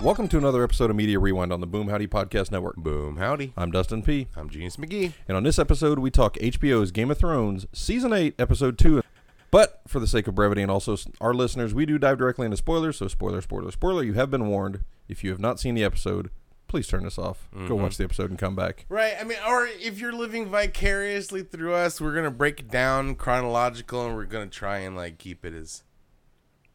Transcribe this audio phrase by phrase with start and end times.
[0.00, 2.76] Welcome to another episode of Media Rewind on the Boom Howdy Podcast Network.
[2.76, 3.52] Boom, howdy.
[3.56, 4.28] I'm Dustin P.
[4.36, 5.12] I'm Genius McGee.
[5.26, 9.02] And on this episode, we talk HBO's Game of Thrones, Season 8, Episode 2.
[9.50, 12.56] But for the sake of brevity and also our listeners, we do dive directly into
[12.56, 12.98] spoilers.
[12.98, 14.04] So, spoiler, spoiler, spoiler.
[14.04, 14.84] You have been warned.
[15.08, 16.30] If you have not seen the episode,
[16.68, 17.48] please turn this off.
[17.52, 17.82] Go mm-hmm.
[17.82, 18.86] watch the episode and come back.
[18.88, 19.14] Right.
[19.20, 24.06] I mean, or if you're living vicariously through us, we're gonna break it down chronological,
[24.06, 25.82] and we're gonna try and like keep it as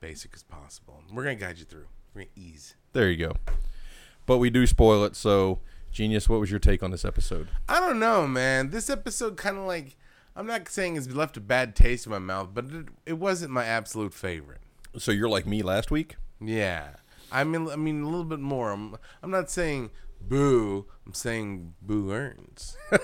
[0.02, 1.02] basic as possible.
[1.10, 1.88] We're gonna guide you through.
[2.14, 2.76] We're gonna ease.
[2.94, 3.36] There you go.
[4.26, 5.16] But we do spoil it.
[5.16, 5.60] So,
[5.92, 7.50] Genius, what was your take on this episode?
[7.68, 8.70] I don't know, man.
[8.70, 9.98] This episode kind of like
[10.36, 13.52] I'm not saying it's left a bad taste in my mouth, but it, it wasn't
[13.52, 14.62] my absolute favorite.
[14.98, 16.16] So, you're like me last week?
[16.40, 16.96] Yeah.
[17.32, 18.72] I mean, I mean a little bit more.
[18.72, 19.90] I'm, I'm not saying
[20.22, 20.86] boo.
[21.06, 22.78] I'm saying boo earns.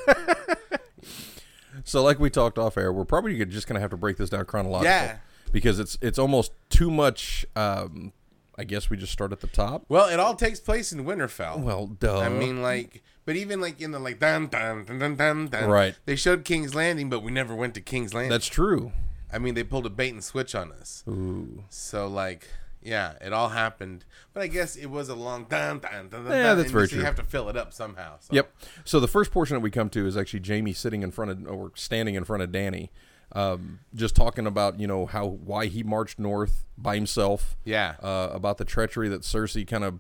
[1.84, 4.30] So, like we talked off air, we're probably just going to have to break this
[4.30, 4.90] down chronologically.
[4.90, 5.18] Yeah.
[5.52, 7.46] Because it's it's almost too much.
[7.56, 8.14] Um,
[8.60, 9.86] I guess we just start at the top.
[9.88, 11.60] Well, it all takes place in Winterfell.
[11.62, 12.20] Well, duh.
[12.20, 15.70] I mean, like, but even like in the like dun dun dun dun dun, dun
[15.70, 15.96] Right.
[16.06, 18.32] They showed King's Landing, but we never went to King's Landing.
[18.32, 18.92] that's true.
[19.32, 21.06] I mean, they pulled a bait and switch on us.
[21.08, 21.64] Ooh.
[21.70, 22.50] So like,
[22.82, 24.04] yeah, it all happened.
[24.34, 26.32] But I guess it was a long dun dun dun dun.
[26.34, 27.00] Yeah, dun, that's very so true.
[27.00, 28.16] You have to fill it up somehow.
[28.20, 28.34] So.
[28.34, 28.54] Yep.
[28.84, 31.48] So the first portion that we come to is actually Jaime sitting in front of
[31.48, 32.90] or standing in front of Dany,
[33.34, 37.58] um, just talking about you know how why he marched north by himself.
[37.64, 37.96] Yeah.
[38.02, 40.00] Uh, about the treachery that Cersei kind of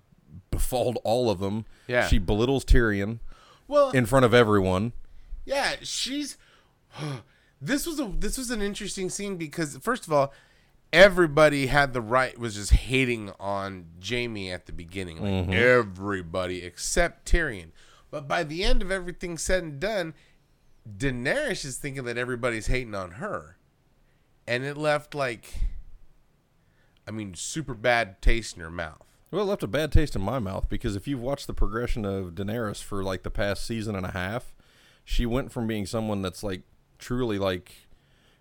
[0.51, 1.65] befalled all of them.
[1.87, 2.07] Yeah.
[2.07, 3.19] She belittles Tyrion
[3.67, 4.93] Well, in front of everyone.
[5.45, 6.37] Yeah, she's.
[7.61, 10.31] This was a this was an interesting scene because first of all,
[10.93, 17.29] everybody had the right was just hating on Jaime at the beginning, like everybody except
[17.29, 17.71] Tyrion.
[18.11, 20.13] But by the end of everything said and done,
[20.97, 23.57] Daenerys is thinking that everybody's hating on her,
[24.47, 25.53] and it left like,
[27.07, 29.05] I mean, super bad taste in her mouth.
[29.31, 32.03] Well, it left a bad taste in my mouth because if you've watched the progression
[32.03, 34.55] of Daenerys for like the past season and a half,
[35.03, 36.63] she went from being someone that's like
[36.97, 37.87] truly like,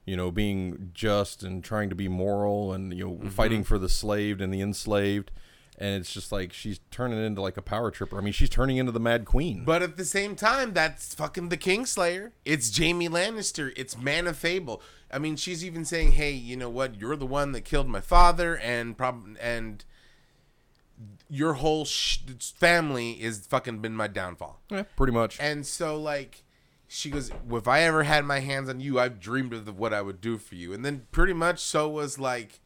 [0.07, 3.29] you know, being just and trying to be moral and you know mm-hmm.
[3.29, 5.31] fighting for the slaved and the enslaved,
[5.79, 8.19] and it's just like she's turning into like a power tripper.
[8.19, 9.63] I mean, she's turning into the Mad Queen.
[9.65, 12.33] But at the same time, that's fucking the Kingslayer.
[12.45, 13.73] It's Jaime Lannister.
[13.77, 14.83] It's Man of Fable.
[15.11, 17.01] I mean, she's even saying, "Hey, you know what?
[17.01, 19.85] You're the one that killed my father, and prob- and
[21.31, 22.19] your whole sh-
[22.57, 25.39] family is fucking been my downfall." yeah, pretty much.
[25.41, 26.43] And so, like,
[26.89, 30.03] she goes, "If I ever had my hands on you, I've dreamed of what I
[30.03, 32.61] would do for you." And then, pretty much, so was like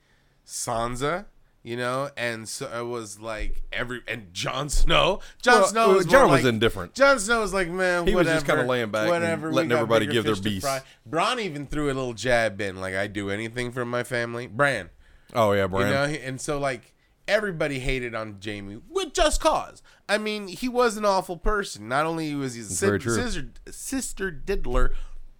[0.46, 1.26] Sansa,
[1.62, 5.20] you know, and so it was like every and Jon Snow.
[5.40, 6.94] Jon Well, Snow uh, was Jon was like, indifferent.
[6.94, 9.52] Jon Snow was like, man, He was just kinda laying back whatever.
[9.52, 10.66] letting everybody give their beefs.
[11.06, 14.46] Bron even threw a little jab in, like, I do anything for my family.
[14.46, 14.90] Bran,
[15.34, 15.86] oh yeah, Bran.
[15.86, 16.94] you know, and so like
[17.28, 19.80] everybody hated on Jaime with just cause.
[20.08, 21.88] I mean, he was an awful person.
[21.88, 24.92] Not only was he a si- sister, sister diddler,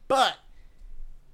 [0.06, 0.36] but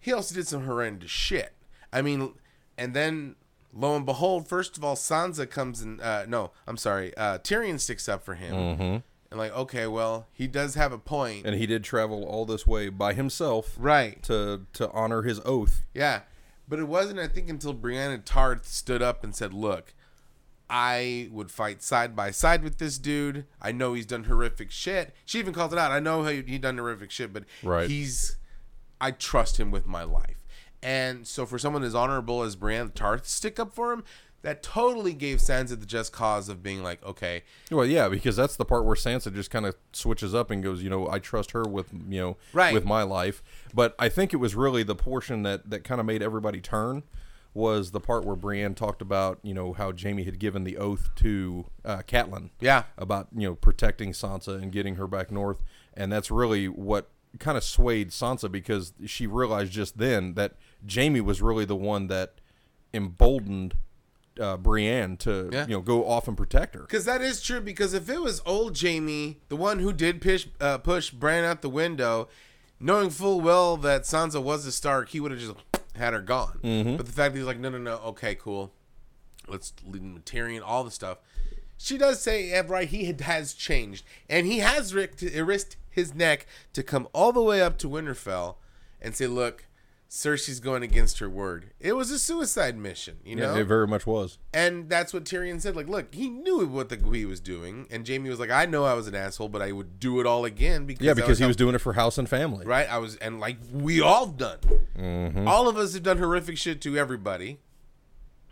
[0.00, 1.52] he also did some horrendous shit.
[1.92, 2.32] I mean,
[2.78, 3.36] and then
[3.78, 6.00] lo and behold, first of all, Sansa comes in.
[6.00, 7.16] Uh, no, I'm sorry.
[7.16, 8.54] Uh, Tyrion sticks up for him,
[9.30, 12.66] and like, okay, well, he does have a point, and he did travel all this
[12.66, 14.22] way by himself right?
[14.24, 15.84] to to honor his oath.
[15.94, 16.20] Yeah,
[16.68, 17.18] but it wasn't.
[17.20, 19.94] I think until Brienne Tarth stood up and said, "Look,
[20.70, 23.46] I would fight side by side with this dude.
[23.60, 25.14] I know he's done horrific shit.
[25.24, 25.90] She even called it out.
[25.92, 27.88] I know he, he done horrific shit, but Right.
[27.88, 28.36] he's.
[29.00, 30.37] I trust him with my life.
[30.82, 34.04] And so for someone as honorable as Brienne Tarth stick up for him,
[34.42, 38.54] that totally gave Sansa the just cause of being like, okay, Well, yeah, because that's
[38.54, 41.50] the part where Sansa just kind of switches up and goes, you know, I trust
[41.50, 42.72] her with, you know, Right.
[42.72, 43.42] with my life.
[43.74, 47.02] But I think it was really the portion that that kind of made everybody turn
[47.52, 51.10] was the part where Brienne talked about, you know, how Jaime had given the oath
[51.16, 52.50] to uh, Catelyn.
[52.60, 52.84] Yeah.
[52.96, 55.64] About you know protecting Sansa and getting her back north,
[55.94, 57.10] and that's really what
[57.40, 60.54] kind of swayed Sansa because she realized just then that
[60.92, 62.34] Jaime was really the one that
[62.94, 63.76] emboldened
[64.40, 65.66] uh, Brienne to Yeah.
[65.66, 66.82] you know go off and protect her.
[66.82, 67.60] Because that is true.
[67.60, 71.60] Because if it was old Jaime, the one who did push uh, push Bran out
[71.62, 72.28] the window,
[72.78, 75.54] knowing full well that Sansa was a Stark, he would have just
[75.96, 76.60] had her gone.
[76.62, 78.72] But the fact that he's like, no, no, no, okay, cool,
[79.48, 81.18] let's lead him Tyrion, all the stuff.
[81.76, 86.14] She does say, yeah, right, he had, has changed, and he has risked, risked his
[86.14, 88.56] neck to come all the way up to Winterfell
[89.02, 89.64] and say, look.
[90.10, 91.72] Cersei's going against her word.
[91.80, 93.54] It was a suicide mission, you know.
[93.54, 94.38] Yeah, it very much was.
[94.54, 95.76] And that's what Tyrion said.
[95.76, 98.84] Like, look, he knew what the, he was doing, and Jaime was like, "I know
[98.84, 101.44] I was an asshole, but I would do it all again because Yeah, because he
[101.44, 102.64] was doing it for house and family.
[102.64, 102.90] right.
[102.90, 104.58] I was, and like we all done.
[104.96, 105.46] Mm-hmm.
[105.46, 107.60] All of us have done horrific shit to everybody,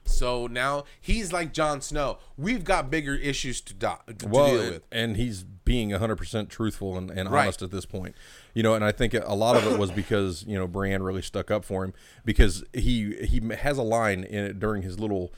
[0.09, 2.19] So now he's like Jon Snow.
[2.37, 3.89] We've got bigger issues to, do,
[4.19, 4.83] to well, deal with.
[4.91, 7.43] and he's being 100% truthful and, and Right.
[7.45, 8.15] honest at this point.
[8.55, 11.23] You know, and I think a lot of it was because, you know, Brienne really
[11.23, 11.93] stuck up for him
[12.25, 15.33] because he he has a line in it during his little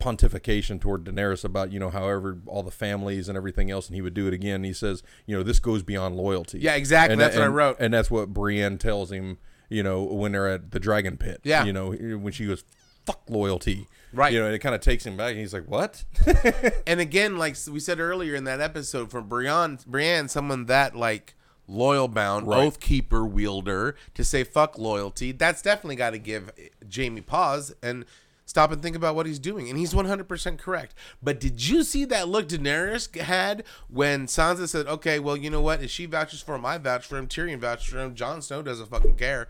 [0.00, 4.02] pontification toward Daenerys about, you know, however all the families and everything else and he
[4.02, 4.64] would do it again.
[4.64, 6.58] He says, you know, this goes beyond loyalty.
[6.58, 7.12] Yeah, exactly.
[7.12, 7.76] And, That's what I wrote.
[7.78, 11.40] And that's what Brienne tells him, you know, when they're at the dragon pit.
[11.44, 11.64] Yeah.
[11.64, 12.64] You know, when she goes,
[13.06, 13.88] fuck loyalty.
[14.12, 14.32] Right.
[14.32, 16.04] You know, and it kind of takes him back and he's like, what?
[16.86, 21.34] And again, like we said earlier in that episode, from Brienne, Brienne, someone that like
[21.68, 22.58] loyal bound, Right.
[22.64, 26.50] oath keeper, wielder, to say fuck loyalty, that's definitely got to give
[26.94, 28.04] Jaime pause and
[28.46, 29.68] stop and think about what he's doing.
[29.68, 30.94] And he's 100% correct.
[31.20, 35.60] But did you see that look Daenerys had when Sansa said, okay, well, you know
[35.60, 35.82] what?
[35.82, 38.62] If she vouches for him, I vouch for him, Tyrion vouches for him, Jon Snow
[38.62, 39.48] doesn't fucking care.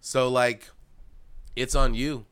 [0.00, 0.68] So, like,
[1.56, 2.26] it's on you.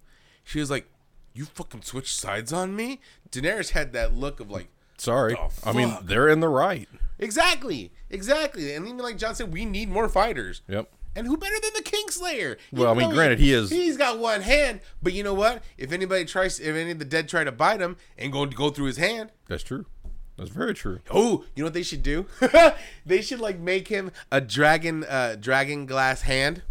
[0.44, 0.87] She was like,
[1.32, 3.00] you fucking switch sides on me?
[3.31, 5.37] Daenerys had that look of like, Sorry.
[5.64, 6.88] I mean, they're in the right.
[7.19, 8.73] Exactly, exactly.
[8.75, 10.62] And even like Jon said, we need more fighters.
[10.69, 10.88] Yep.
[11.17, 12.56] And who better than the Kingslayer?
[12.73, 15.62] Well, I mean, granted, he is- He's got one hand, but you know what?
[15.79, 18.56] If anybody tries, if any of the dead try to bite him, ain't going to
[18.56, 19.31] go through his hand.
[19.49, 19.87] That's true.
[20.37, 20.99] That's very true.
[21.11, 22.26] Oh, you know what they should do?
[23.06, 26.62] they should like make him a dragon, uh, dragon glass hand,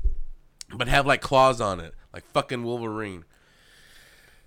[0.75, 3.23] but have like claws on it, like fucking Wolverine.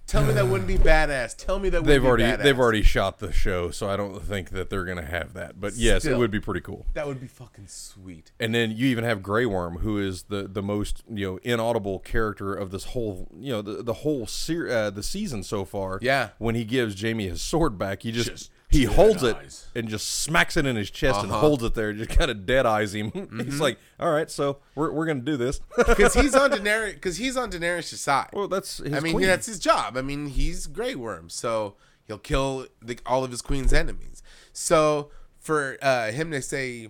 [0.07, 1.37] Tell me that wouldn't be badass.
[1.37, 2.43] Tell me that They've be already badass.
[2.45, 5.61] they've already shot the show, so I don't think that they're gonna have that.
[5.61, 6.15] But yes, Still.
[6.15, 6.87] it would be pretty cool.
[6.95, 8.31] That would be fucking sweet.
[8.39, 11.99] And then you even have Grey Worm, who is the the most you know inaudible
[11.99, 15.99] character of this whole you know the the whole ser- uh, the season so far.
[16.01, 16.31] Yeah.
[16.39, 18.51] When he gives Jaime his sword back, he just, Just
[18.81, 19.37] he dead holds it
[19.75, 21.41] and just smacks it in his chest and Uh-huh.
[21.41, 23.11] holds it there, just kind of dead eyes him.
[23.45, 25.61] He's like, all right, so we're we're gonna do this.
[25.77, 26.95] Because he's on Daenerys.
[26.95, 28.29] Because he's on Daenerys' side.
[28.33, 29.27] well, that's his I mean, queen.
[29.27, 29.97] that's his job.
[29.97, 31.75] I mean, he's Grey Worm, so
[32.05, 34.23] he'll kill the, all of his queen's enemies.
[34.53, 36.89] So for uh, him to say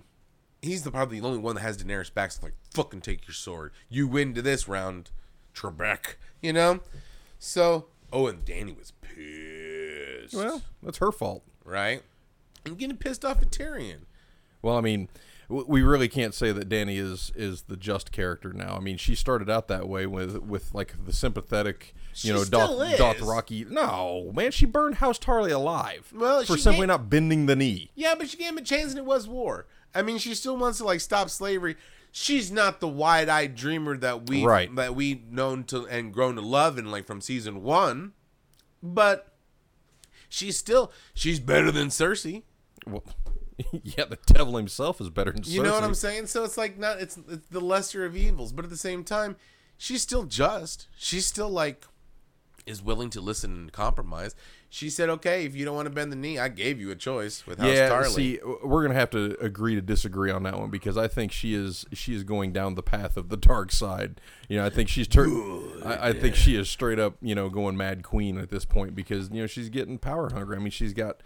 [0.62, 3.34] he's the probably the only one that has Daenerys back, so like fucking take your
[3.34, 3.72] sword.
[3.88, 5.10] You win to this round,
[5.54, 6.14] Trebek.
[6.42, 6.80] You know.
[7.38, 10.34] So oh, and Dany was pissed.
[10.34, 11.42] well, that's her fault.
[11.66, 12.02] Right.
[12.64, 14.00] I'm getting pissed off at Tyrion.
[14.62, 15.08] Well, I mean,
[15.48, 18.76] we really can't say that Dany is is the just character now.
[18.76, 22.44] I mean, she started out that way with with like the sympathetic, you She know,
[22.44, 22.98] Doth.
[22.98, 23.68] Dothraki.
[23.70, 27.90] No, man, she burned House Tarly alive Well, for simply gave- not bending the knee.
[27.94, 29.66] Yeah, but she gave him a chance and it was war.
[29.94, 31.76] I mean, she still wants to like stop slavery.
[32.10, 34.74] She's not the wide-eyed dreamer that we Right.
[34.76, 38.14] that we known to and grown to love in like from season 1.
[38.82, 39.32] But
[40.36, 42.42] she's still she's better than Cersei.
[42.86, 43.04] Well,
[43.82, 45.52] yeah, the devil himself is better than Cersei.
[45.52, 46.26] You know what I'm saying?
[46.26, 49.36] So it's like not it's, it's the lesser of evils, but at the same time,
[49.78, 50.88] she's still just.
[50.96, 51.86] She's still like
[52.66, 54.34] is willing to listen and compromise.
[54.76, 56.94] She said, "Okay, if you don't want to bend the knee, I gave you a
[56.94, 60.58] choice with House Yeah, Tarly." see, we're gonna have to agree to disagree on that
[60.58, 63.72] one because I think she is she is going down the path of the dark
[63.72, 64.20] side.
[64.50, 65.30] You know, I think she's tur-
[65.82, 68.94] I, I think she is straight up, you know, going mad queen at this point
[68.94, 70.56] because you know she's getting power hungry.
[70.56, 71.22] I mean, she's got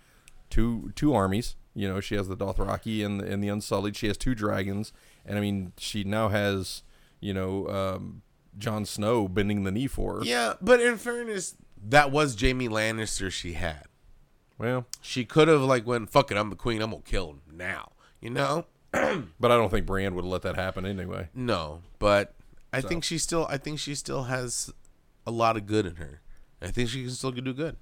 [0.49, 1.57] two two armies.
[1.75, 3.97] You know, she has the Dothraki and the, and the Unsullied.
[3.97, 4.93] She has two dragons,
[5.27, 6.85] and I mean, she now has
[7.19, 8.23] you know um,
[8.57, 10.25] Jon Snow bending the knee for her.
[10.25, 11.57] Yeah, but in fairness,
[11.89, 13.85] that was Jaime Lannister she had.
[14.59, 17.41] Well, She could have like went, fuck it, I'm the queen, I'm gonna kill him
[17.53, 17.93] now.
[18.21, 18.67] You know?
[18.93, 21.29] but I don't think Brand would let that happen anyway.
[21.35, 21.81] No.
[21.99, 22.35] But
[22.73, 24.73] I think she still I think she still has
[25.27, 26.21] a lot of good in her.
[26.61, 27.77] I think she can still do good.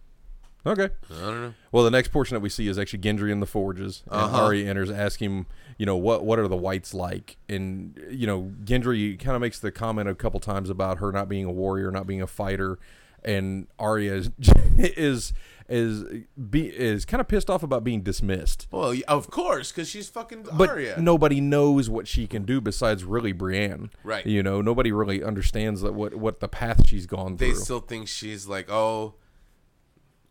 [0.67, 0.91] Okay.
[1.11, 1.55] I don't know.
[1.73, 4.45] Well, the next portion that we see is actually Gendry in the forges, and Uh-huh.
[4.45, 5.47] Arya enters, asking him,
[5.79, 7.37] you know, what what are the whites like?
[7.49, 11.29] And you know, Gendry kind of makes the comment a couple times about her not
[11.29, 12.79] being a warrior, not being a fighter,
[13.25, 14.31] and Arya is
[14.79, 15.33] is
[15.69, 16.05] is
[16.51, 18.67] be is kind of pissed off about being dismissed.
[18.71, 21.01] Well, of course, because she's fucking But Arya.
[21.01, 23.91] nobody knows what she can do besides really Brienne.
[24.03, 24.25] Right.
[24.27, 27.55] You know, nobody really understands that what what the path she's gone they through.
[27.55, 29.15] They still think she's like, oh,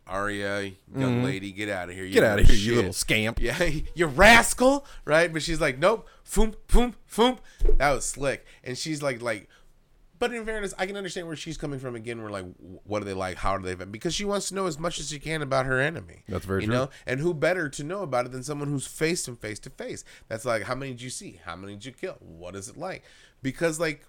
[0.08, 1.24] Arya, young mm-hmm.
[1.24, 2.06] lady, get out of here.
[2.06, 2.13] You.
[2.13, 3.39] Get out of here, you little scamp.
[3.39, 3.62] Yeah,
[3.96, 5.32] you rascal, right?
[5.32, 7.39] But she's like, nope, foom, foom, foom.
[7.77, 8.46] That was slick.
[8.63, 9.50] And she's like, like,
[10.19, 11.95] but in fairness, I can understand where she's coming from.
[11.95, 12.45] Again, we're like,
[12.83, 13.38] what are they like?
[13.38, 13.75] How are they?
[13.75, 16.24] Because she wants to know as much as she can about her enemy.
[16.27, 16.75] That's very you true.
[16.75, 16.89] know.
[17.05, 20.03] And who better to know about it than someone who's faced him face to face?
[20.27, 21.39] That's like, how many did you see?
[21.45, 22.17] How many did you kill?
[22.19, 23.03] What is it like?
[23.41, 24.05] Because like,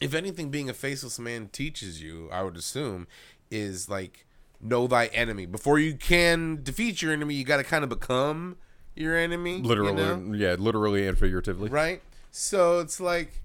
[0.00, 3.06] if anything, being a faceless man teaches you, I would assume,
[3.50, 4.26] is like
[4.62, 7.34] know thy enemy before you can defeat your enemy.
[7.34, 8.56] You got to kind of become
[8.94, 10.32] your enemy, you Literally, know?
[10.34, 11.68] yeah, literally and figuratively.
[11.68, 12.02] right?
[12.30, 13.40] So it's like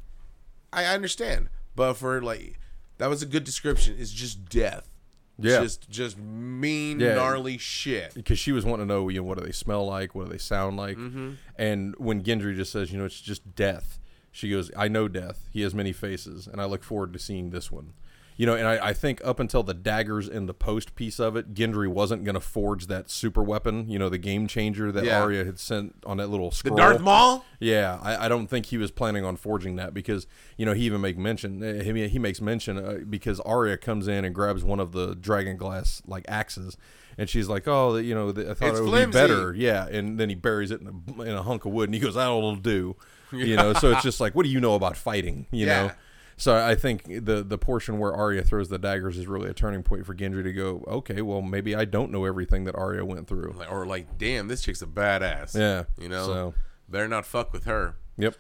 [0.74, 2.60] I understand, but for like
[2.98, 3.96] that was a good description.
[4.00, 4.90] It's just death.
[5.38, 5.60] Yeah.
[5.62, 7.16] just just mean, Yeah.
[7.16, 8.14] gnarly shit.
[8.14, 10.32] because she was wanting to know, you know, what do they smell like, what do
[10.32, 11.32] they sound like, Mm-hmm.
[11.58, 14.00] and when Gendry just says, you know, it's just death.
[14.32, 15.48] She goes, I know death.
[15.52, 17.94] He has many faces, and I look forward to seeing this one.
[18.38, 21.38] You know, and I, I think up until the daggers in the post piece of
[21.38, 23.88] it, Gendry wasn't going to forge that super weapon.
[23.90, 25.22] You know, the game changer that Yeah.
[25.22, 26.76] Arya had sent on that little scroll.
[26.76, 26.82] The.
[26.82, 27.46] Darth Maul.
[27.62, 30.28] Yeah, I, I don't think he was planning on forging that because
[30.58, 34.08] you know he even make mention uh, he he makes mention uh, because Arya comes
[34.10, 36.76] in and grabs one of the dragon glass like axes,
[37.18, 39.06] and she's like, oh, you know, I thought It's it would flimsy.
[39.06, 40.88] be better, yeah, and then he buries it in
[41.18, 42.98] a, in a hunk of wood, and he goes, that'll do,
[43.32, 43.72] you know.
[43.72, 45.92] So it's just like, what do you know about fighting, you know?
[46.38, 49.84] So I think the the portion where Arya throws the daggers is really a turning
[49.84, 53.28] point for Gendry to go, okay, well maybe I don't know everything that Arya went
[53.28, 53.54] through.
[53.58, 55.58] Like- Or like, damn, this chick's a badass.
[55.58, 56.54] Yeah, You know, so-
[56.90, 57.96] better not fuck with her.
[58.18, 58.36] Yep.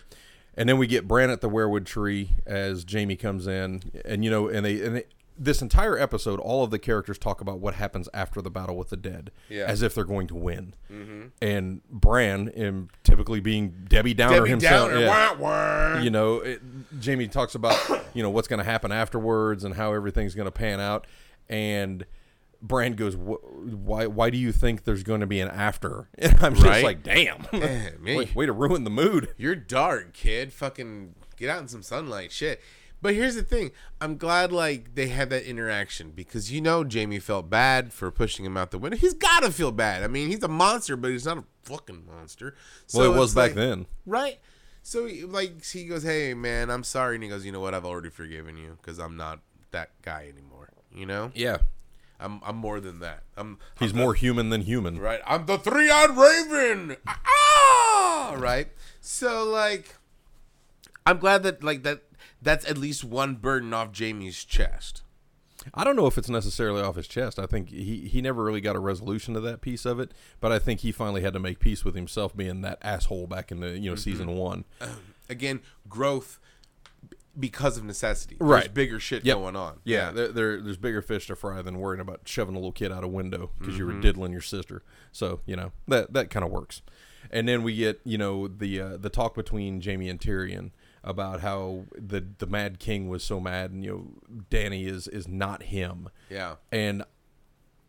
[0.57, 4.29] And then we get Bran at the weirwood tree as Jaime comes in, and you
[4.31, 5.03] know, and they and they,
[5.37, 8.89] this entire episode, all of the characters talk about what happens after the battle with
[8.89, 9.65] the dead, Yeah.
[9.65, 10.73] as if they're going to win.
[11.41, 15.01] And Bran, in typically being Debbie Downer Debbie himself, Downer.
[15.01, 15.99] yeah, Wah, wah.
[15.99, 16.61] you know, it,
[17.03, 17.77] Jaime talks about
[18.13, 21.05] you know what's going to happen afterwards and how everything's going to pan out,
[21.49, 22.05] and
[22.61, 24.07] Bran goes, "Why?
[24.07, 26.83] Why do you think there's going to be an after?" And I'm just Right?
[26.83, 28.17] like, "Damn, Eh, man.
[28.17, 30.53] way, way to ruin the mood." You're dark, kid.
[30.53, 32.31] Fucking get out in some sunlight.
[32.31, 32.61] Shit.
[33.05, 33.69] But here's the thing.
[34.01, 38.43] I'm glad like they had that interaction because you know Jaime felt bad for pushing
[38.45, 38.97] him out the window.
[38.97, 40.01] He's gotta feel bad.
[40.01, 42.55] I mean, he's a monster, but he's not a fucking monster.
[42.88, 43.85] So Well, it was back like- then.
[44.07, 44.39] right?
[44.81, 47.75] So he- like he goes, "Hey man, I'm sorry," and he goes, "You know what?
[47.75, 50.69] I've already forgiven you because I'm not that guy anymore.
[50.91, 51.57] You know, Yeah,
[52.19, 53.21] I'm I'm more than that.
[53.38, 54.97] I'm he's I'm more human than human.
[54.97, 55.21] Right.
[55.27, 56.97] I'm the three eyed raven.
[57.05, 58.33] Ah!
[58.35, 58.69] Right.
[59.00, 59.95] So like
[61.05, 62.01] I'm glad that like that
[62.45, 65.01] that's at least one burden off Jaime's chest.
[65.73, 67.39] I don't know if it's necessarily off his chest.
[67.39, 70.51] I think he, he never really got a resolution to that piece of it, but
[70.51, 73.59] I think he finally had to make peace with himself being that asshole back in
[73.61, 73.99] the you know Mm-hmm.
[74.11, 74.63] season one.
[75.27, 76.39] Again, growth
[77.37, 78.37] because of necessity.
[78.39, 78.63] Right.
[78.63, 79.37] There's bigger shit Yep.
[79.37, 79.79] going on.
[79.83, 82.91] Yeah, there, there there's bigger fish to fry than worrying about shoving a little kid
[82.91, 83.95] out a window because you Mm-hmm.
[83.95, 84.83] were diddling your sister.
[85.11, 86.81] So you know that that kind of works.
[87.31, 90.71] And then we get you know the uh, the talk between Jaime and Tyrion
[91.05, 95.27] about how the the Mad King was so mad, and you know Dany is is
[95.27, 96.09] not him.
[96.29, 96.55] Yeah.
[96.71, 97.03] And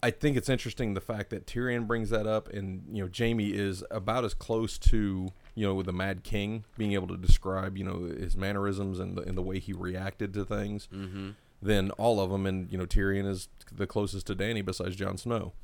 [0.03, 3.49] I think it's interesting the fact that Tyrion brings that up, and you know Jaime
[3.49, 7.85] is about as close to you know the Mad King being able to describe you
[7.85, 11.31] know his mannerisms and the, and the way he reacted to things Mm-hmm.
[11.63, 12.45] than all of them.
[12.47, 15.55] And you know Tyrion is the closest to Dany besides Jon Snow.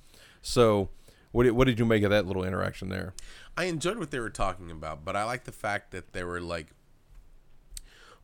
[0.40, 0.88] So
[1.30, 3.14] what did, what did you make of that little interaction there?
[3.56, 6.40] I enjoyed what they were talking about, but I like the fact that they were
[6.40, 6.68] like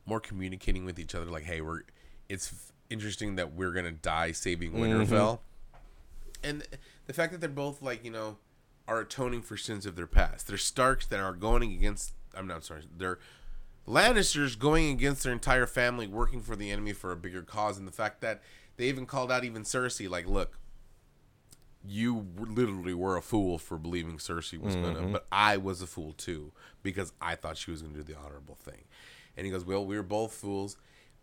[0.08, 1.26] more communicating with each other.
[1.26, 1.82] Like, hey, we're
[2.28, 4.82] it's interesting that we're gonna die saving mm-hmm.
[4.82, 5.40] Winterfell,
[6.42, 6.62] and
[7.06, 8.38] the fact that they're both like you know
[8.86, 10.48] are atoning for sins of their past.
[10.48, 12.14] They're Starks that are going against.
[12.34, 12.82] I'm not sorry.
[12.96, 13.18] They're
[13.86, 17.86] Lannisters going against their entire family, working for the enemy for a bigger cause, and
[17.86, 18.42] the fact that
[18.76, 20.58] they even called out even Cersei, like, look,
[21.86, 25.12] you literally were a fool for believing Cersei was gonna, mm-hmm.
[25.12, 28.56] but I was a fool too because I thought she was gonna do the honorable
[28.56, 28.84] thing.
[29.38, 30.76] And he goes, "Well, we were both fools,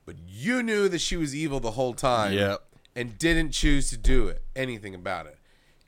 [0.06, 2.64] but you knew that she was evil the whole time, Yep.
[2.96, 5.38] and didn't choose to do it, anything about it."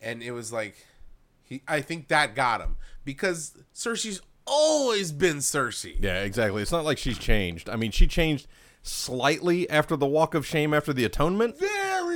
[0.01, 0.86] And it was like,
[1.41, 5.96] he, I think that got him because Cersei's always been Cersei.
[6.03, 6.62] Yeah, exactly.
[6.62, 7.69] It's not like she's changed.
[7.69, 8.48] I mean, she changed
[8.84, 11.55] slightly after the Walk of Shame after the Atonement.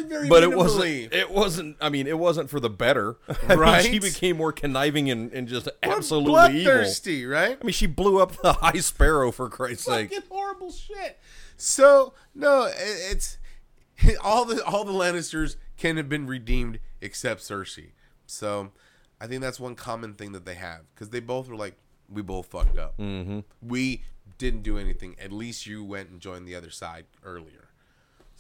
[0.01, 1.13] Very, very, but it wasn't.
[1.13, 1.77] It wasn't.
[1.81, 3.17] I mean, it wasn't for the better.
[3.47, 3.83] Right?
[3.83, 6.71] she became more conniving and, and just absolutely evil.
[6.73, 7.57] bloodthirsty, right?
[7.59, 10.13] I mean, she blew up the High Sparrow for Christ's sake.
[10.29, 11.19] horrible shit.
[11.57, 13.37] So no, it- it's
[14.23, 17.91] all the all the Lannisters can have been redeemed except Cersei.
[18.25, 18.71] So
[19.19, 21.75] I think that's one common thing that they have because they both were like,
[22.09, 22.97] we both fucked up.
[22.97, 23.39] Mm-hmm.
[23.61, 24.03] We
[24.37, 25.15] didn't do anything.
[25.19, 27.60] At least you went and joined the other side earlier.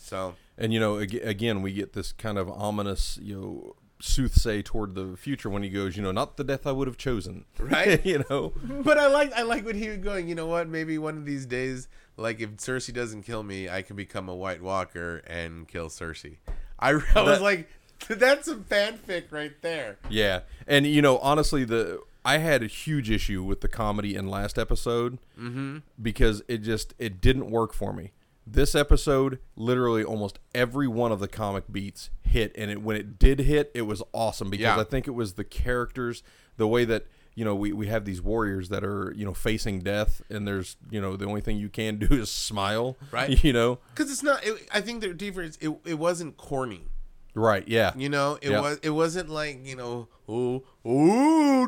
[0.01, 4.65] So And you know, ag- again, we get this kind of ominous, you know, soothsay
[4.65, 7.45] toward the future when he goes, you know, not the death I would have chosen,
[7.59, 8.03] Right.
[8.11, 10.27] you know, But I like I like when he was going.
[10.27, 10.67] You know what?
[10.67, 14.35] Maybe one of these days, like if Cersei doesn't kill me, I can become a
[14.35, 16.37] White Walker and kill Cersei.
[16.79, 17.69] I, I was like,
[18.07, 19.97] that's some fanfic right there.
[20.09, 20.41] yeah.
[20.67, 24.57] And you know, honestly, the I had a huge issue with the comedy in last
[24.57, 25.79] episode mm-hmm.
[26.01, 28.11] because it just it didn't work for me.
[28.45, 33.19] This episode, literally, almost every one of the comic beats hit, and it when it
[33.19, 34.79] did hit, it was awesome because Yeah.
[34.79, 36.23] I think it was the characters,
[36.57, 37.05] the way that
[37.35, 40.75] you know we, we have these warriors that are you know facing death, and there's
[40.89, 43.41] you know the only thing you can do is smile, Right.
[43.43, 44.43] You know, Because it's not.
[44.45, 45.57] It, I think the difference.
[45.61, 46.87] It, it wasn't corny.
[47.33, 47.65] Right.
[47.67, 47.93] Yeah.
[47.95, 48.59] You know, it Yeah.
[48.61, 51.67] was it wasn't like you know, oh, oh,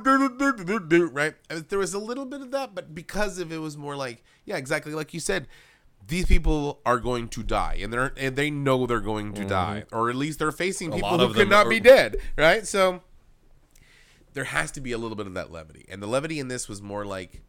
[1.14, 1.36] right?
[1.70, 4.58] There was a little bit of that, but because of it was more like, yeah,
[4.58, 5.48] exactly like you said,
[6.08, 9.84] these people are going to die, and they're and they know they're going to die,
[9.92, 12.66] or at least they're facing people who could not are- be dead, right?
[12.68, 13.02] So
[14.34, 16.68] there has to be a little bit of that levity, and the levity in this
[16.68, 17.42] was more like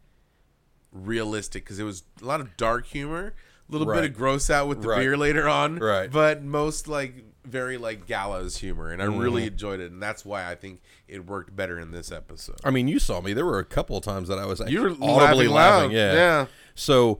[0.91, 3.33] realistic because it was a lot of dark humor,
[3.67, 4.99] a little bit of gross out with the Right.
[4.99, 6.09] beer later on, Right.
[6.11, 9.53] But most like very like gallows humor, and I really Mm-hmm.
[9.53, 12.55] enjoyed it, and that's why I think it worked better in this episode.
[12.63, 13.33] I mean, you saw me.
[13.33, 15.89] There were a couple of times that I was actually You were audibly laughing laughing.
[15.89, 15.91] loud.
[15.91, 16.13] Yeah.
[16.13, 16.45] Yeah.
[16.75, 17.19] So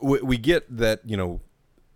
[0.00, 1.40] we, we get that you know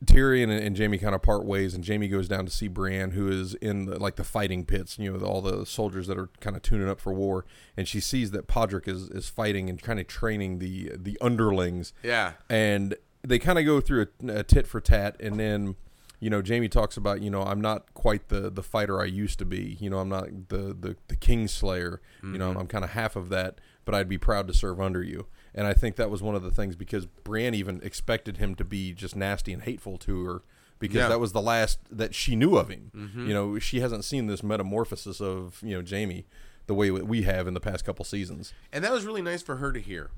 [0.04, 3.12] Tyrion and, and Jaime kind of part ways, and Jaime goes down to see Brienne,
[3.12, 4.98] who is in the, like the fighting pits.
[4.98, 7.44] You know, all the soldiers that are kind of tuning up for war,
[7.76, 11.92] and she sees that Podrick is is fighting and kind of training the the underlings.
[12.02, 15.76] Yeah, and they kind of go through a, a tit for tat and then
[16.20, 19.38] you know jaime talks about you know i'm not quite the the fighter i used
[19.38, 19.76] to be.
[19.80, 22.60] You know i'm not the the, the king slayer you know mm-hmm.
[22.60, 25.26] i'm kind of half of that but i'd be proud to serve under you
[25.58, 28.64] and i think that was one of the things because brienne even expected him to
[28.64, 30.42] be just nasty and hateful to her
[30.78, 31.08] because Yeah.
[31.08, 32.90] that was the last that she knew of him
[33.26, 36.24] you know she hasn't seen this metamorphosis of you know jaime
[36.66, 39.42] the way that we have in the past couple seasons and that was really nice
[39.42, 40.10] for her to hear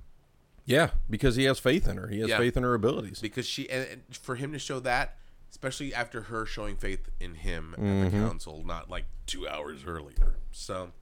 [0.66, 2.38] yeah because he has faith in her he has Yeah.
[2.38, 5.16] faith in her abilities because she and and for him to show that,
[5.50, 8.04] especially after her showing faith in him at Mm-hmm.
[8.22, 10.36] the council, not like two hours earlier.
[10.52, 10.92] So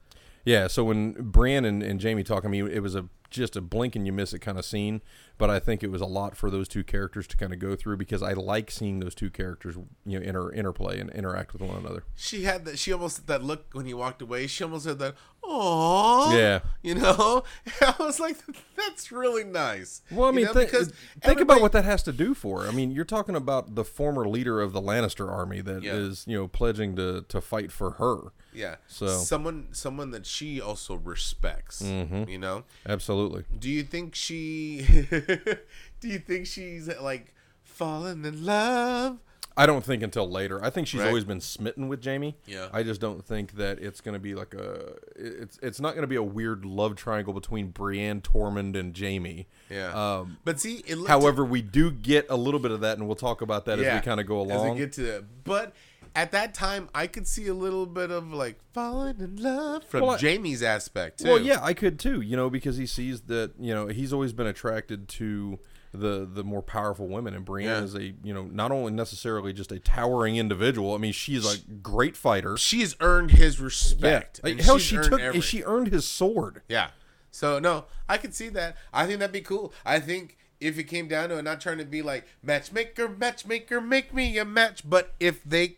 [0.45, 3.61] Yeah, so when Bran and, and Jaime talk, I mean, it was a just a
[3.61, 5.03] blink and you miss it kind of scene,
[5.37, 7.77] but I think it was a lot for those two characters to kind of go
[7.77, 11.63] through because I like seeing those two characters, you know, inter interplay and interact with
[11.63, 12.05] one another.
[12.15, 12.79] she had that.
[12.79, 14.47] She almost had that look when he walked away.
[14.47, 15.15] She almost had that.
[15.51, 16.61] Oh, Yeah.
[16.83, 17.43] You know,
[17.81, 18.37] I was like,
[18.77, 20.03] that's really nice.
[20.11, 22.63] Well, I You mean, know, thi- because think about what that has to do for.
[22.63, 22.69] her.
[22.69, 26.33] I mean, you're talking about the former leader of the Lannister army that is, Yeah.
[26.33, 28.33] you know, pledging to to fight for her.
[28.55, 28.77] Yeah.
[28.87, 31.83] So- someone someone that she also respects.
[31.83, 32.29] Mm-hmm.
[32.29, 32.65] You know.
[32.87, 33.45] Absolutely.
[33.59, 34.87] Do you think she?
[36.01, 39.19] do you think she's like fallen in love?
[39.59, 40.65] I don't think until later.
[40.65, 41.09] I think she's Right.
[41.09, 42.37] always been smitten with Jaime.
[42.47, 42.69] Yeah.
[42.73, 46.03] I just don't think that it's going to be like a it's it's not going
[46.03, 49.49] to be a weird love triangle between Brienne, Tormund, and Jaime.
[49.69, 49.93] Yeah.
[49.93, 53.43] Um, but see, however, we do get a little bit of that, and we'll talk
[53.43, 54.75] about that as we kind of go as along.
[54.75, 55.25] we get to that.
[55.45, 55.73] But
[56.17, 60.03] at that time, I could see a little bit of like falling in love from
[60.03, 61.29] Well, I- Jaime's aspect too.
[61.29, 62.21] well, yeah, I could too.
[62.21, 65.59] You know, because he sees that you know he's always been attracted to
[65.93, 67.83] the the more powerful women, and Brienne Yeah.
[67.83, 70.95] is a you know not only necessarily just a towering individual.
[70.95, 72.57] I mean, she's a great fighter.
[72.57, 74.41] she's earned his respect.
[74.43, 76.63] Like, hell, she took every- she earned his sword.
[76.69, 76.91] Yeah.
[77.31, 78.77] So no, I could see that.
[78.93, 79.73] I think that'd be cool.
[79.85, 83.81] I think if it came down to it, not trying to be like matchmaker, matchmaker,
[83.81, 85.77] make me a match, but if they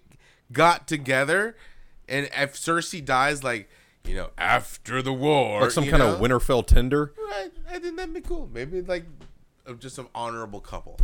[0.52, 1.56] got together
[2.08, 3.68] and if Cersei dies, like
[4.06, 7.12] you know, after the war, Like some kind know, of Winterfell tender.
[7.28, 8.48] I, I think that'd be cool.
[8.52, 9.04] Maybe like
[9.70, 10.98] uh, just an honorable couple.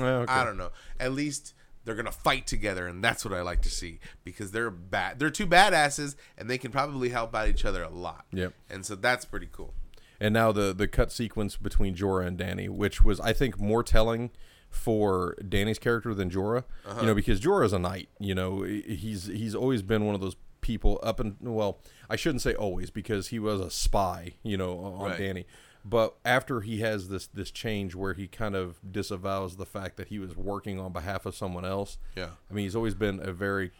[0.00, 0.32] Okay.
[0.32, 0.70] I don't know.
[0.98, 1.54] At least
[1.84, 5.18] they're gonna fight together, and that's what I like to see because they're bad.
[5.18, 8.26] They're two badasses, and they can probably help out each other a lot.
[8.32, 8.52] Yep.
[8.70, 9.74] And so that's pretty cool.
[10.20, 13.82] And now the the cut sequence between Jorah and Dany, which was I think more
[13.82, 14.30] telling
[14.70, 16.64] for Dany's character than Jorah.
[16.86, 17.00] Uh-huh.
[17.00, 18.08] You know, because Jorah's a knight.
[18.20, 22.42] You know, he's he's always been one of those people up and well, I shouldn't
[22.42, 24.34] say always because he was a spy.
[24.44, 25.20] You know, on Right.
[25.20, 25.44] Dany.
[25.84, 30.08] But after he has this this change where he kind of disavows the fact that
[30.08, 31.98] he was working on behalf of someone else.
[32.16, 32.30] Yeah.
[32.50, 33.72] I mean, he's always been a very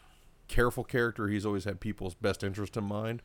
[0.48, 1.28] careful character.
[1.28, 3.22] He's always had people's best interest in mind.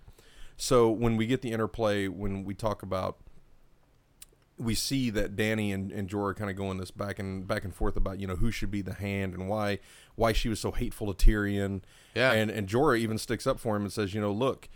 [0.58, 3.18] So when we get the interplay, when we talk about,
[4.58, 7.74] we see that Dany and, and Jorah kind of going this back and back and
[7.74, 9.80] forth about you know who should be the hand and why
[10.16, 11.82] why she was so hateful to Tyrion.
[12.16, 12.32] Yeah.
[12.32, 14.70] And and Jorah even sticks up for him and says, you know, look,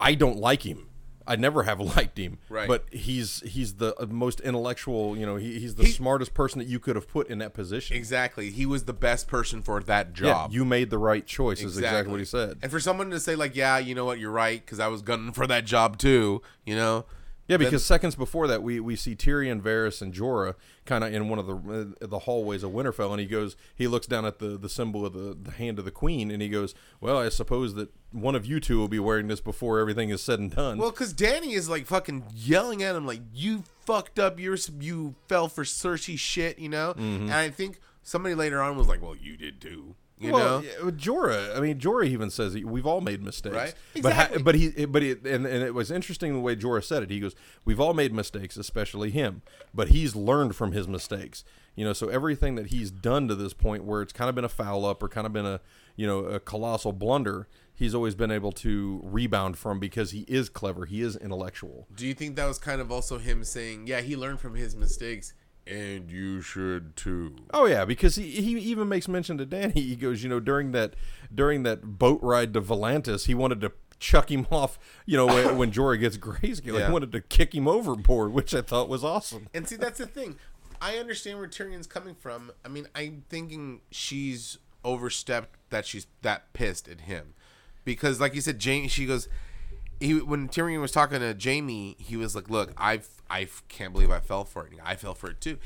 [0.00, 0.88] I don't like him.
[1.26, 2.38] I never have liked him.
[2.48, 2.68] Right.
[2.68, 5.16] But he's he's the most intellectual.
[5.16, 7.54] You know, he, he's the He- smartest person that you could have put in that
[7.54, 7.96] position.
[7.96, 8.50] Exactly.
[8.50, 10.52] He was the best person for that Yeah, job.
[10.52, 11.62] you made the right choice.
[11.62, 12.58] Is exactly what he said.
[12.62, 15.02] And for someone to say like, "Yeah, you know what, you're right," because I was
[15.02, 16.42] gunning for that job too.
[16.64, 17.06] You know.
[17.46, 20.54] Yeah, because seconds before that, we, we see Tyrion, Varys, and Jorah
[20.86, 23.86] kind of in one of the uh, the hallways of Winterfell, and he goes, he
[23.86, 26.48] looks down at the, the symbol of the, the hand of the queen, and he
[26.48, 30.08] goes, "Well, I suppose that one of you two will be wearing this before everything
[30.08, 33.64] is said and done." Well, because Dany is like fucking yelling at him like, "You
[33.84, 34.40] fucked up.
[34.40, 36.94] You're you fell for Cersei shit," you know.
[36.96, 37.24] Mm-hmm.
[37.24, 40.90] And I think somebody later on was like, "Well, you did too." You well, know,
[40.92, 41.56] Jorah.
[41.56, 43.74] I mean, Jorah even says we've all made mistakes, Right.
[44.00, 44.42] But ha- Exactly.
[44.42, 47.10] but he but he and, and it was interesting the way Jorah said it.
[47.10, 49.42] He goes, "We've all made mistakes, especially him,
[49.74, 51.42] but he's learned from his mistakes."
[51.74, 54.44] You know, so everything that he's done to this point, where it's kind of been
[54.44, 55.60] a foul up or kind of been a
[55.96, 60.48] you know a colossal blunder, he's always been able to rebound from because he is
[60.48, 61.88] clever, he is intellectual.
[61.94, 64.76] do you think that was kind of also him saying, "Yeah, he learned from his
[64.76, 65.34] mistakes,
[65.66, 67.34] and you should too"?
[67.52, 69.74] Oh yeah, because he, he even makes mention to Dany.
[69.74, 70.94] He goes, you know, during that
[71.34, 74.78] during that boat ride to Volantis, he wanted to chuck him off.
[75.06, 76.86] You know, when, when Jorah gets grayscale, Yeah.
[76.86, 79.48] he wanted to kick him overboard, which I thought was awesome.
[79.54, 80.36] And see, that's the thing.
[80.80, 82.50] I understand where Tyrion's coming from.
[82.64, 87.32] I mean, I'm thinking she's overstepped that she's that pissed at him,
[87.84, 88.88] because like you said, Jaime.
[88.88, 89.28] She goes,
[90.00, 94.10] he when Tyrion was talking to Jaime, he was like, "Look, I've I can't believe
[94.10, 94.72] I fell for it.
[94.84, 95.58] I fell for it too."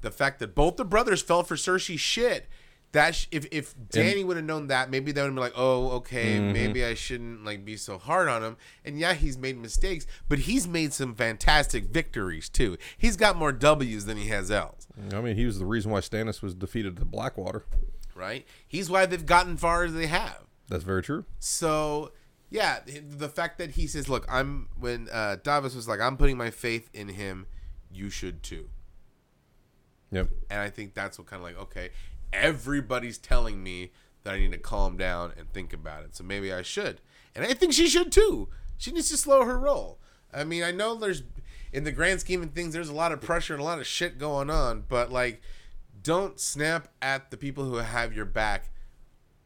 [0.00, 2.48] The fact that both the brothers fell for Cersei's shit.
[2.92, 5.52] That sh- if if Dany would have known that, maybe they would have been like,
[5.56, 6.52] "Oh, okay, mm-hmm.
[6.52, 10.40] maybe I shouldn't like be so hard on him." And yeah, he's made mistakes, but
[10.40, 12.78] he's made some fantastic victories too.
[12.96, 16.00] He's got more W's than he has L's, I mean, he was the reason why
[16.00, 17.64] Stannis was defeated at Blackwater.
[18.14, 18.46] right?
[18.66, 20.44] He's why they've gotten far as they have.
[20.68, 21.24] That's very true.
[21.38, 22.12] So
[22.50, 26.36] yeah, the fact that he says, "Look, I'm," when uh, Davos was like, "I'm putting
[26.36, 27.46] my faith in him,"
[27.90, 28.68] you should too.
[30.12, 30.30] Yep.
[30.50, 31.90] And I think that's what kind of like, okay,
[32.32, 33.90] everybody's telling me
[34.22, 36.16] that I need to calm down and think about it.
[36.16, 37.00] So maybe I should.
[37.34, 38.48] And I think she should too.
[38.78, 39.98] She needs to slow her roll.
[40.32, 41.22] I mean, I know there's,
[41.72, 43.86] in the grand scheme of things, there's a lot of pressure and a lot of
[43.86, 45.40] shit going on, but like,
[46.02, 48.70] don't snap at the people who have your back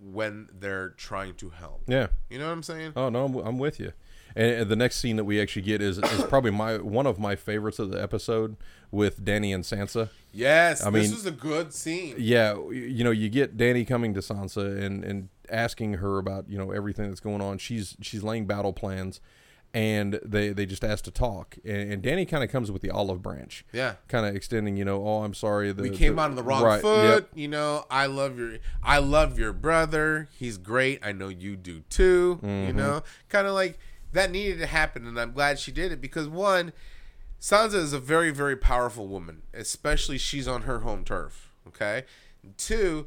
[0.01, 1.83] when they're trying to help.
[1.87, 2.09] Yeah.
[2.29, 2.93] You know what I'm saying?
[2.97, 3.93] Oh no, I'm, I'm with you.
[4.35, 7.19] And, and the next scene that we actually get is, is probably my one of
[7.19, 8.57] my favorites of the episode
[8.91, 10.11] with Dany and Sansa.
[10.33, 12.15] Yes, I mean, this is a good scene.
[12.19, 16.59] Yeah, you know, you get Dany coming to Sansa and and asking her about you
[16.59, 17.59] know everything that's going on.
[17.59, 19.21] She's she's laying battle plans,
[19.73, 21.57] and they they just ask to talk.
[21.65, 23.65] And, and Dany kind of comes with the olive branch.
[23.73, 23.95] Yeah.
[24.09, 24.77] kind of extending.
[24.77, 25.73] You know, oh, I'm sorry.
[25.73, 27.05] The, we came the- on the wrong right, foot.
[27.05, 27.31] yep.
[27.35, 30.29] You know, I love your I love your brother.
[30.39, 31.01] He's great.
[31.05, 32.41] I know you do too.
[32.43, 32.67] Mm-hmm.
[32.69, 33.79] You know, kind of like
[34.13, 36.73] that needed to happen, and I'm glad she did it because one,
[37.41, 41.53] Sansa is a very very powerful woman, especially she's on her home turf.
[41.69, 42.05] Okay,
[42.43, 43.07] And two,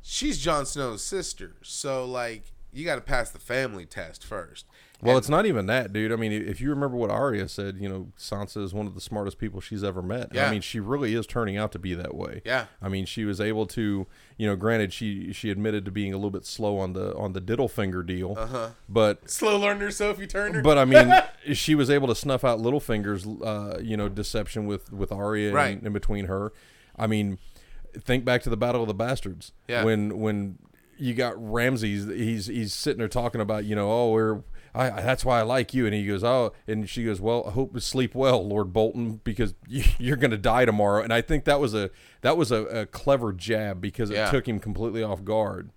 [0.00, 4.66] she's Jon Snow's sister, so like you got to pass the family test first.
[5.00, 6.10] Well, it's not even that, dude.
[6.10, 9.00] I mean, if you remember what Arya said, you know, Sansa is one of the
[9.00, 10.30] smartest people she's ever met.
[10.32, 10.48] Yeah.
[10.48, 12.42] I mean, she really is turning out to be that way.
[12.44, 12.66] Yeah.
[12.82, 16.16] I mean, she was able to, you know, granted she she admitted to being a
[16.16, 18.70] little bit slow on the on the diddle finger deal, uh-huh.
[18.88, 20.62] but Slow learner Sophie Turner.
[20.62, 21.14] but I mean,
[21.54, 25.78] she was able to snuff out Littlefinger's, uh, you know, deception with with Arya Right.
[25.78, 26.52] in, in between her.
[26.96, 27.38] I mean,
[27.96, 29.52] think back to the Battle of the Bastards.
[29.68, 29.84] Yeah.
[29.84, 30.58] When when
[30.98, 34.42] you got Ramses, he's he's sitting there talking about, you know, oh, we're.
[34.74, 37.44] I, I- that's why I like you, and he goes, oh, and she goes, well,
[37.46, 41.02] I hope you sleep well, Lord Bolton, because you, you're going to die tomorrow.
[41.02, 41.90] And I think that was a
[42.22, 44.30] that was a, a clever jab because it Yeah.
[44.30, 45.70] took him completely off guard,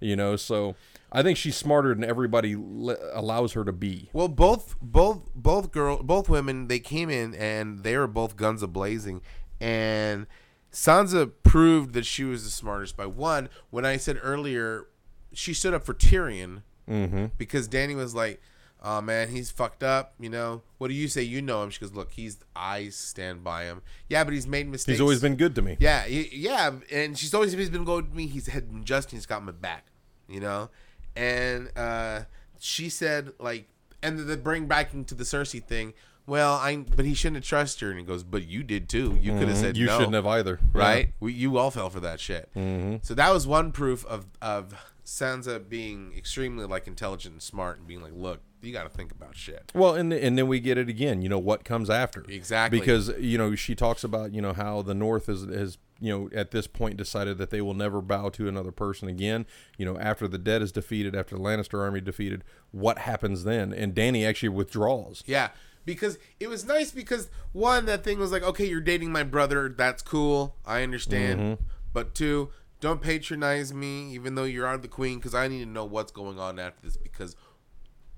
[0.00, 0.36] you know.
[0.36, 0.74] So
[1.10, 4.10] I think she's smarter than everybody le- allows her to be.
[4.12, 8.62] Well, both both both girl both women they came in and they were both guns
[8.62, 9.20] a blazing,
[9.60, 10.26] and
[10.72, 13.48] Sansa proved that she was the smartest by one.
[13.70, 14.86] When I said earlier,
[15.32, 17.26] she stood up for Tyrion Mm-hmm.
[17.36, 18.40] because Dany was like,
[18.82, 21.22] "Oh man, he's fucked up." You know, what do you say?
[21.22, 21.70] You know him?
[21.70, 23.82] She goes, "Look, he's I stand by him.
[24.08, 24.94] Yeah, but he's made mistakes.
[24.94, 25.76] He's always been good to me.
[25.80, 28.26] Yeah, he- yeah, and she's always he's been good to me.
[28.26, 29.86] He's had been just he's got my back,
[30.28, 30.70] you know.
[31.16, 32.22] And uh,
[32.58, 33.66] she said like,
[34.02, 35.94] and the bring back into the Cersei thing.
[36.26, 39.18] Well, I but he shouldn't have trusted her, and he goes, but you did too.
[39.18, 39.60] You could have mm-hmm.
[39.60, 41.08] said You no, shouldn't have either, right?
[41.20, 42.50] We, you all fell for that shit.
[42.54, 42.96] Mm-hmm.
[43.00, 44.74] So that was one proof of of
[45.08, 49.10] Sansa being extremely like intelligent and smart, and being like, look, you got to think
[49.10, 49.72] about shit.
[49.74, 51.22] Well, and and then we get it again.
[51.22, 52.78] You know what comes after Exactly.
[52.78, 56.28] because you know she talks about you know how the North is has you know
[56.38, 59.46] at this point decided that they will never bow to another person again.
[59.78, 63.72] You know after the dead is defeated, after the Lannister army defeated, what happens then?
[63.72, 65.24] And Dany actually withdraws.
[65.24, 65.48] Yeah,
[65.86, 69.70] because it was nice because one, that thing was like, okay, you're dating my brother.
[69.70, 70.56] That's cool.
[70.66, 71.40] I understand.
[71.40, 71.62] Mm-hmm.
[71.94, 75.60] But two, don't patronize me, even though you are on the queen, because I need
[75.60, 77.36] to know what's going on after this because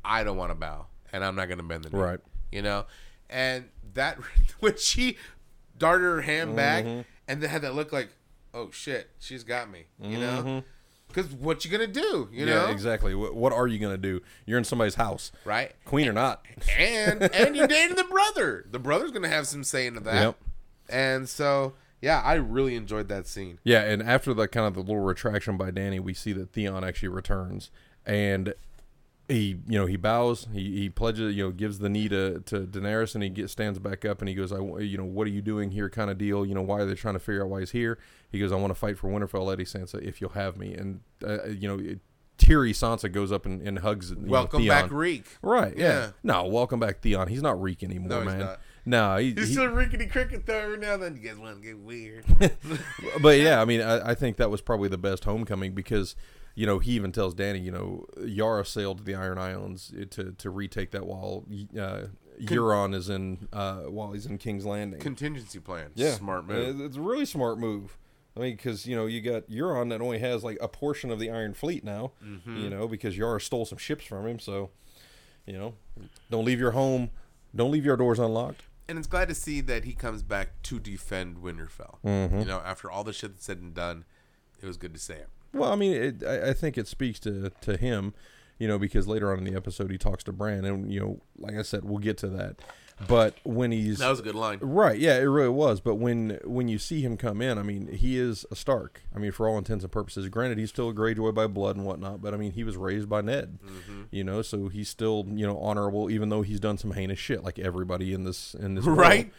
[0.05, 1.99] I don't want to bow and I'm not going to bend the knee.
[1.99, 2.21] Right.
[2.53, 2.87] You know,
[3.29, 4.19] and that
[4.61, 5.17] when she
[5.79, 7.03] darted her hand back mm-hmm.
[7.29, 8.11] and then had that look like,
[8.53, 9.87] oh shit, she's got me.
[10.01, 10.43] You know.
[10.43, 10.59] Mm-hmm.
[11.09, 12.29] Because what you gonna do?
[12.31, 13.17] You know, exactly.
[13.17, 14.21] What, what are you gonna do?
[14.47, 15.73] You're in somebody's house, right?
[15.85, 16.47] queen or not.
[16.79, 18.65] and and you dated the brother.
[18.71, 20.23] The brother's gonna have some say into that.
[20.23, 20.37] Yep.
[20.89, 23.59] And so yeah, I really enjoyed that scene.
[23.65, 26.85] Yeah, and after the kind of the little retraction by Dany, we see that Theon
[26.85, 27.71] actually returns,
[28.07, 28.55] and
[29.29, 32.67] he, you know, he bows, he, he pledges, you know, gives the knee to, to
[32.67, 35.31] Daenerys, and he gets stands back up, and he goes, I, you know, what are
[35.31, 37.49] you doing here, kind of deal, you know, why are they trying to figure out
[37.51, 37.99] why he's here?
[38.31, 41.01] He goes, I want to fight for Winterfell, Lady Sansa, if you'll have me, and
[41.25, 42.01] uh, you know, it,
[42.39, 44.11] teary Sansa goes up and, and hugs.
[44.11, 44.83] know, Welcome Theon.
[44.83, 45.27] back, Reek.
[45.43, 45.77] Right?
[45.77, 45.87] Yeah.
[45.87, 46.11] Yeah.
[46.23, 47.29] No, welcome back, Theon.
[47.29, 48.57] He's not Reek anymore, No, he's man.
[48.87, 50.59] No, he, He's he- still rickety cricket though.
[50.59, 52.25] Every now and then, you guys want to get weird.
[53.23, 56.17] but yeah, I mean, I, I think that was probably the best homecoming because,
[56.55, 60.33] you know, he even tells Dany, you know, Yara sailed to the Iron Islands to
[60.33, 61.45] to retake that while
[61.79, 62.03] uh,
[62.41, 65.01] Euron is in uh, while he's in King's Landing.
[65.01, 65.91] Contingency plan.
[65.95, 66.81] yeah, smart move.
[66.81, 67.99] Uh, It's a really smart move.
[68.37, 71.19] I mean, because you know you got Euron that only has like a portion of
[71.19, 72.13] the Iron Fleet now.
[72.25, 72.57] Mm-hmm.
[72.57, 74.39] You know, because Yara stole some ships from him.
[74.39, 74.71] So,
[75.47, 75.75] you know,
[76.31, 77.11] don't leave your home,
[77.55, 78.63] don't leave your doors unlocked.
[78.91, 81.99] And it's glad to see that he comes back to defend Winterfell.
[82.05, 82.41] Mm-hmm.
[82.41, 84.05] You know, after all the shit that's said and done,
[84.61, 85.29] it was good to see it.
[85.55, 88.15] Well, I mean, it, I, I think it speaks to to him,
[88.59, 91.21] you know, because later on in the episode he talks to Bran, and you know,
[91.39, 92.57] like I said, we'll get to that.
[93.09, 94.59] But when he's That was a good line.
[94.61, 95.81] right, yeah, it really was.
[95.81, 99.03] But when when you see him come in, I mean, he is a Stark.
[99.15, 100.29] I mean, for all intents and purposes.
[100.29, 103.09] Granted, he's still a Greyjoy by blood and whatnot, but I mean, he was raised
[103.09, 104.03] by Ned, Mm-hmm.
[104.11, 107.43] you know, so he's still you know honorable, even though he's done some heinous shit,
[107.43, 108.99] like everybody in this in this world.
[108.99, 109.33] Right?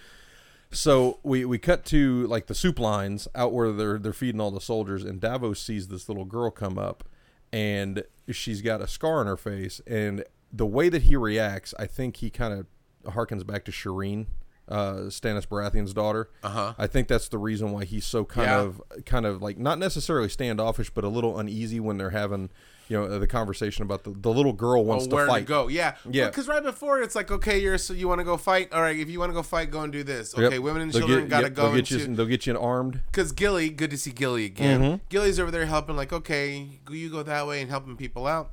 [0.74, 4.52] So we, we cut to like the soup lines out where they're they're feeding all
[4.52, 7.04] the soldiers, and Davos sees this little girl come up,
[7.52, 11.86] and she's got a scar on her face, and the way that he reacts, I
[11.88, 12.66] think he kind of
[13.06, 14.28] harkens back to Shireen,
[14.68, 16.30] uh, Stannis Baratheon's daughter.
[16.44, 16.74] Uh-huh.
[16.78, 18.60] I think that's the reason why he's so kind Yeah.
[18.62, 22.50] of kind of like not necessarily standoffish, but a little uneasy when they're having
[22.88, 25.40] you know the conversation about the, the little girl wants Oh, to fight.
[25.42, 25.68] to go?
[25.70, 26.26] Yeah, Yeah.
[26.28, 28.74] Because right before it's like, okay, you're so you want to go fight.
[28.74, 30.34] All right, if you want to go fight, go and do this.
[30.38, 30.48] Yep.
[30.48, 32.16] Okay, women and They'll children get- gotta yep, go They'll and get you.
[32.16, 33.00] They'll get you armed.
[33.06, 34.82] Because Gilly, good to see Gilly again.
[34.82, 34.96] Mm-hmm.
[35.08, 38.52] Gilly's over there helping, like, okay, you go that way and helping people out.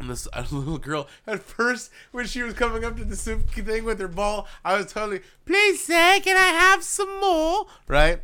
[0.00, 3.84] And this little girl, at first, when she was coming up to the soup thing
[3.84, 7.66] with her ball, I was totally, please, sir, can I have some more?
[7.88, 8.22] Right?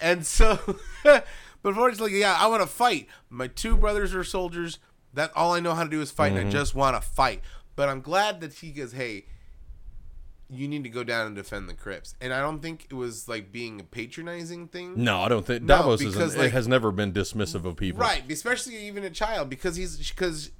[0.00, 0.58] And so,
[1.04, 1.26] but
[1.62, 3.06] unfortunately, yeah, I want to fight.
[3.28, 4.78] My two brothers are soldiers.
[5.12, 6.38] That all I know how to do is fight, Mm-hmm.
[6.38, 7.42] and I just want to fight.
[7.76, 9.24] But I'm glad that he goes, hey,
[10.48, 12.14] you need to go down and defend the crypts.
[12.20, 14.94] And I don't think it was like being a patronizing thing.
[14.96, 18.00] No, I don't think No, Davos because, like- has never been dismissive of people.
[18.00, 20.50] Right, especially even a child because he's because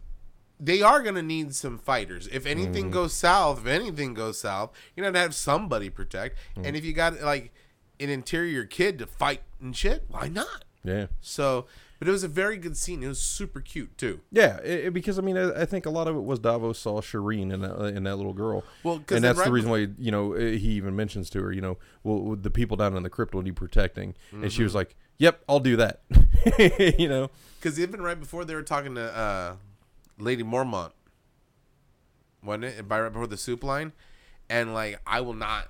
[0.63, 2.29] they are going to need some fighters.
[2.31, 2.93] If anything Mm-hmm.
[2.93, 6.39] goes south, if anything goes south, you're going to have somebody protect.
[6.57, 6.67] Mm.
[6.67, 7.53] And if you got like
[7.99, 10.65] an interior kid to fight and shit, why not?
[10.85, 11.07] Yeah.
[11.21, 11.67] So,
[11.99, 13.03] but it was a very good scene.
[13.03, 14.21] It was super cute too.
[14.33, 16.79] Yeah, it, it- because I mean, I, I think a lot of it was Davos
[16.79, 18.65] saw Shireen and that in that little girl.
[18.83, 21.61] Well, 'cause and that's the reason why you know he even mentions to her, you
[21.61, 24.49] know, well, the people down in the crypt will need protecting, and Mm-hmm.
[24.49, 26.01] she was like, "Yep, I'll do that."
[26.99, 29.57] you know, Because even right before they were talking to uh,
[30.21, 30.93] Lady Mormont,
[32.43, 32.89] wasn't it?
[32.89, 33.93] By right before the soup line,
[34.49, 35.69] and like I will not.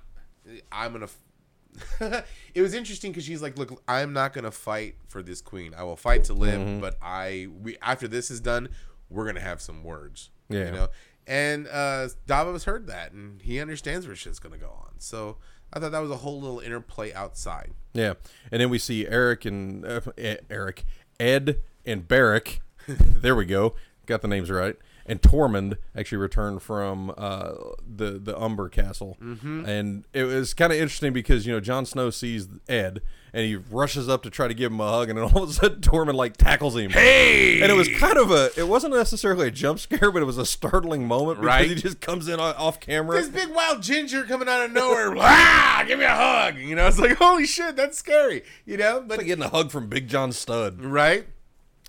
[0.71, 1.05] I'm gonna.
[1.05, 5.73] f- it was interesting because she's like, "Look, I'm not gonna fight for this queen.
[5.75, 6.81] I will fight to live, Mm-hmm.
[6.81, 8.69] but I we after this is done,
[9.09, 10.65] we're gonna have some words." Yeah.
[10.65, 10.87] you know.
[11.27, 14.95] And uh, Davos heard that, and he understands where shit's gonna go on.
[14.97, 15.37] So
[15.71, 17.71] I thought that was a whole little interplay outside.
[17.93, 18.13] yeah.
[18.51, 20.01] And then we see Eric and uh,
[20.49, 20.83] Eric,
[21.19, 22.59] Edd and Beric.
[22.87, 24.75] there we go, got the names right.
[25.03, 27.53] And Tormund actually returned from uh,
[27.85, 29.65] the the Umber Castle, Mm-hmm.
[29.65, 33.01] and it was kind of interesting because you know Jon Snow sees Edd
[33.33, 35.49] and he rushes up to try to give him a hug, and then all of
[35.49, 36.91] a sudden Tormund like tackles him.
[36.91, 40.25] Hey, And it was kind of a, it wasn't necessarily a jump scare, but it
[40.25, 41.69] was a startling moment because Right.
[41.69, 43.17] he just comes in off camera.
[43.19, 45.15] this big wild ginger coming out of nowhere.
[45.17, 46.57] ah, give me a hug.
[46.59, 48.43] You know, it's like holy shit, that's scary.
[48.65, 50.79] You know, but like getting a hug from Big John Studd.
[50.79, 51.25] right.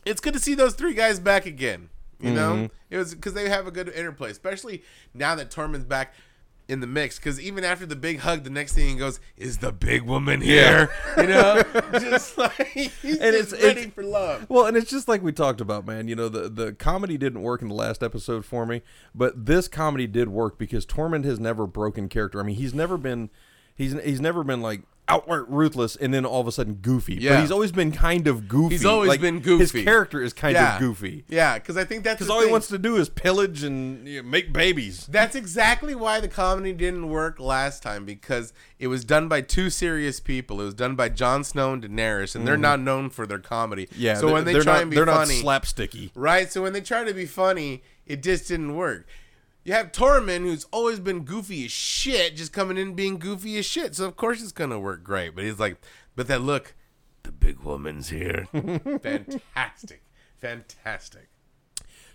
[0.06, 1.90] It's good to see those three guys back again.
[2.22, 2.66] You know, Mm-hmm.
[2.90, 4.82] it was because they have a good interplay, especially
[5.12, 6.14] now that Tormund's back
[6.68, 7.18] in the mix.
[7.18, 10.40] Because even after the big hug, the next thing he goes is the big woman
[10.40, 10.88] here.
[11.16, 14.46] You know, just like he's And just it's- for love.
[14.48, 16.08] Well, and it's just like we talked about, man.
[16.08, 18.82] You know, the the comedy didn't work in the last episode for me,
[19.14, 22.40] but this comedy did work because Tormund has never broken character.
[22.40, 23.28] I mean, he's never been,
[23.74, 27.16] he's he's never been like outright ruthless and then all of a sudden goofy.
[27.28, 28.76] But he's always been kind of goofy.
[28.76, 29.84] He's always Like, been His goofy.
[29.84, 32.68] character is kind Yeah, of goofy Yeah, because I think that's because all he wants
[32.68, 35.06] to do is pillage and you know, make babies.
[35.10, 39.70] That's exactly why the comedy didn't work last time because it was done by two
[39.70, 40.60] serious people.
[40.60, 43.86] It was done by Jon Snow and Daenerys, and they're not known for their comedy.
[43.86, 44.00] Mm-hmm.
[44.00, 44.14] Yeah.
[44.14, 46.10] So when they try not, and be they're funny, not slapsticky.
[46.14, 46.50] right?
[46.50, 49.06] So when they try to be funny, it just didn't work.
[49.64, 53.66] You have Tormund, who's always been goofy as shit, just coming in being goofy as
[53.66, 53.94] shit.
[53.94, 55.34] So of course it's gonna work great.
[55.34, 55.76] But he's like,
[56.16, 56.74] But that look,
[57.22, 58.48] the big woman's here.
[58.52, 60.02] fantastic,
[60.38, 61.28] fantastic.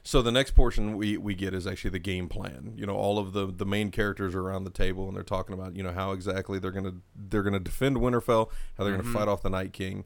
[0.03, 2.73] So the next portion we, we get is actually the game plan.
[2.77, 5.53] You know, all of the, the main characters are around the table and they're talking
[5.53, 9.13] about you know how exactly they're gonna they're gonna defend Winterfell, how they're gonna mm-hmm.
[9.13, 10.03] fight off the Night King,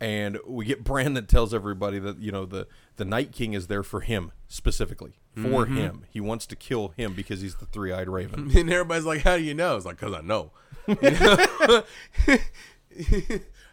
[0.00, 3.66] and we get Bran that tells everybody that you know the the Night King is
[3.68, 6.04] there for him specifically for him.
[6.10, 8.50] He wants to kill him because he's the three eyed Raven.
[8.56, 10.52] And everybody's like, "How do you know?" It's like, "Cause I know."
[10.86, 11.82] You know?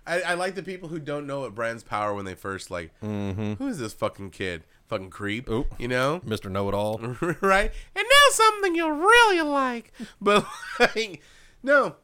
[0.07, 2.91] I, I like the people who don't know what Bran's power when they first like,
[3.01, 3.53] mm-hmm.
[3.53, 4.63] "Who is this fucking kid?
[4.87, 5.73] Fucking creep." Oop.
[5.77, 6.97] You know, Mister Know It All.
[7.41, 7.71] right?
[7.95, 9.91] And now something you'll really like.
[10.21, 10.45] But
[10.79, 11.21] like,
[11.61, 11.95] no.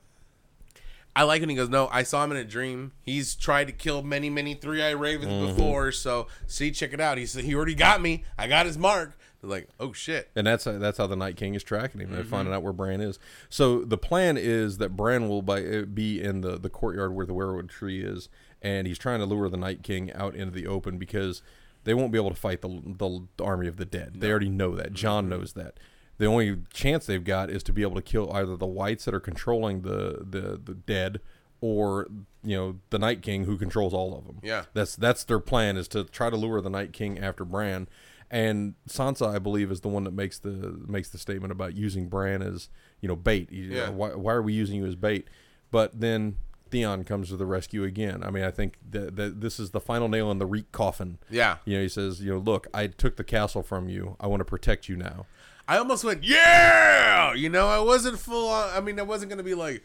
[1.15, 2.91] I like it when he goes, No, I saw him in a dream.
[3.01, 5.91] He's tried to kill many, many three eyed ravens before.
[5.91, 7.17] So, see, check it out.
[7.17, 8.23] He said, He already got me.
[8.37, 9.17] I got his mark.
[9.41, 10.29] They're like, Oh, shit.
[10.35, 12.11] And that's that's how the Night King is tracking him.
[12.11, 12.29] They're Mm-hmm.
[12.29, 13.17] finding out where Bran is.
[13.49, 17.25] So the plan is that Bran will by, uh, be in the, the courtyard where
[17.25, 18.27] the weirwood tree is,
[18.61, 21.41] and he's trying to lure the Night King out into the open because
[21.85, 24.15] they won't be able to fight the the army of the dead.
[24.17, 24.91] They already know that.
[24.93, 25.29] Jon Mm-hmm.
[25.29, 25.79] knows that.
[26.17, 29.13] The only chance they've got is to be able to kill either the whites that
[29.13, 31.21] are controlling the the, the dead.
[31.61, 32.07] Or
[32.43, 34.39] you know the Night King who controls all of them.
[34.43, 34.65] Yeah.
[34.73, 37.87] that's that's their plan is to try to lure the Night King after Bran,
[38.29, 42.07] and Sansa, I believe, is the one that makes the makes the statement about using
[42.07, 43.51] Bran as you know bait.
[43.51, 43.89] Yeah.
[43.89, 45.27] why, why are we using you as bait?
[45.71, 46.37] But then
[46.69, 48.23] Theon comes to the rescue again.
[48.23, 51.19] I mean, I think that, that this is the final nail in the Reek coffin.
[51.29, 51.57] Yeah.
[51.65, 54.15] You know, he says, you know, look, I took the castle from you.
[54.19, 55.25] I want to protect you now.
[55.67, 57.33] I almost went, Yeah.
[57.33, 58.69] You know, I wasn't full on.
[58.73, 59.83] I mean, I wasn't going to be like,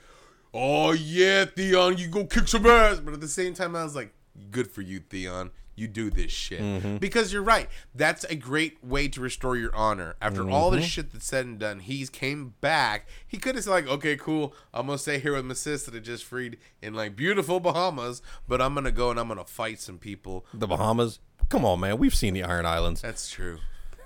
[0.53, 2.99] Oh, yeah, Theon, you go kick some ass.
[3.01, 4.13] But at the same time, I was like,
[4.51, 5.51] Good for you, Theon.
[5.77, 6.61] You do this shit.
[6.61, 6.97] Mm-hmm.
[6.99, 7.67] Because you're right.
[7.95, 10.15] That's a great way to restore your honor.
[10.21, 10.85] After all the mm-hmm.
[10.85, 13.09] shit that's said and done, he's came back.
[13.27, 14.55] He could have said, like, okay, cool.
[14.75, 17.61] I'm going to stay here with my sis that I just freed in, like, beautiful
[17.61, 18.21] Bahamas.
[18.47, 20.45] But I'm going to go and I'm going to fight some people.
[20.53, 21.19] The Bahamas.
[21.49, 21.97] Come on, man.
[21.97, 23.01] We've seen the Iron Islands.
[23.01, 23.59] That's true.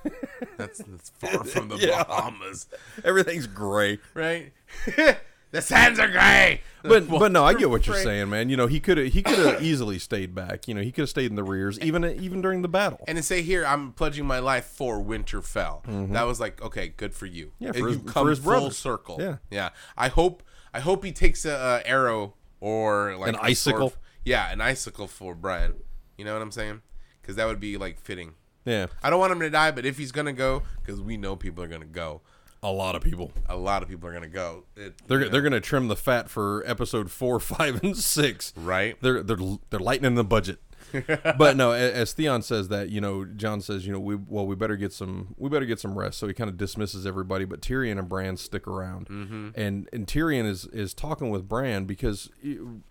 [0.56, 2.04] that's, that's far from the Yeah.
[2.04, 2.66] Bahamas.
[3.04, 3.98] Everything's gray.
[4.14, 4.52] right?
[5.50, 6.60] the sands are gray.
[6.82, 8.04] But but no, I get what you're Right.
[8.04, 8.48] saying, man.
[8.50, 10.68] You know, he could have he could have easily stayed back.
[10.68, 13.04] You know, he could have stayed in the rears, even even during the battle.
[13.08, 16.12] And to say here, I'm pledging my life for Winterfell.
[16.12, 17.46] That was like, okay, good for you.
[17.46, 17.64] Mm-hmm.
[17.64, 18.76] Yeah, for you his- come for his full brothers.
[18.76, 19.16] circle.
[19.20, 19.36] Yeah.
[19.50, 19.70] yeah.
[19.96, 20.42] I hope
[20.74, 23.90] I hope he takes a, a arrow or like An a icicle?
[23.90, 25.74] sword- Yeah, an icicle for Bran.
[26.18, 26.82] You know what I'm saying?
[27.22, 28.34] Because that would be like fitting.
[28.64, 31.36] Yeah, I don't want him to die, but if he's gonna go, because we know
[31.36, 32.20] people are gonna go.
[32.62, 33.30] a lot of people.
[33.48, 34.64] A lot of people are gonna go.
[34.76, 38.52] It, They're you know, they're gonna trim the fat for episode four, five, and six.
[38.56, 38.96] right.
[39.02, 39.36] They're they're
[39.70, 40.58] they're lightening the budget.
[41.38, 44.54] but no, as Theon says that, you know, Jon says, you know, we well, we
[44.54, 46.18] better get some, we better get some rest.
[46.18, 49.48] So he kind of dismisses everybody, but Tyrion and Bran stick around, Mm-hmm.
[49.56, 52.30] and and Tyrion is is talking with Bran because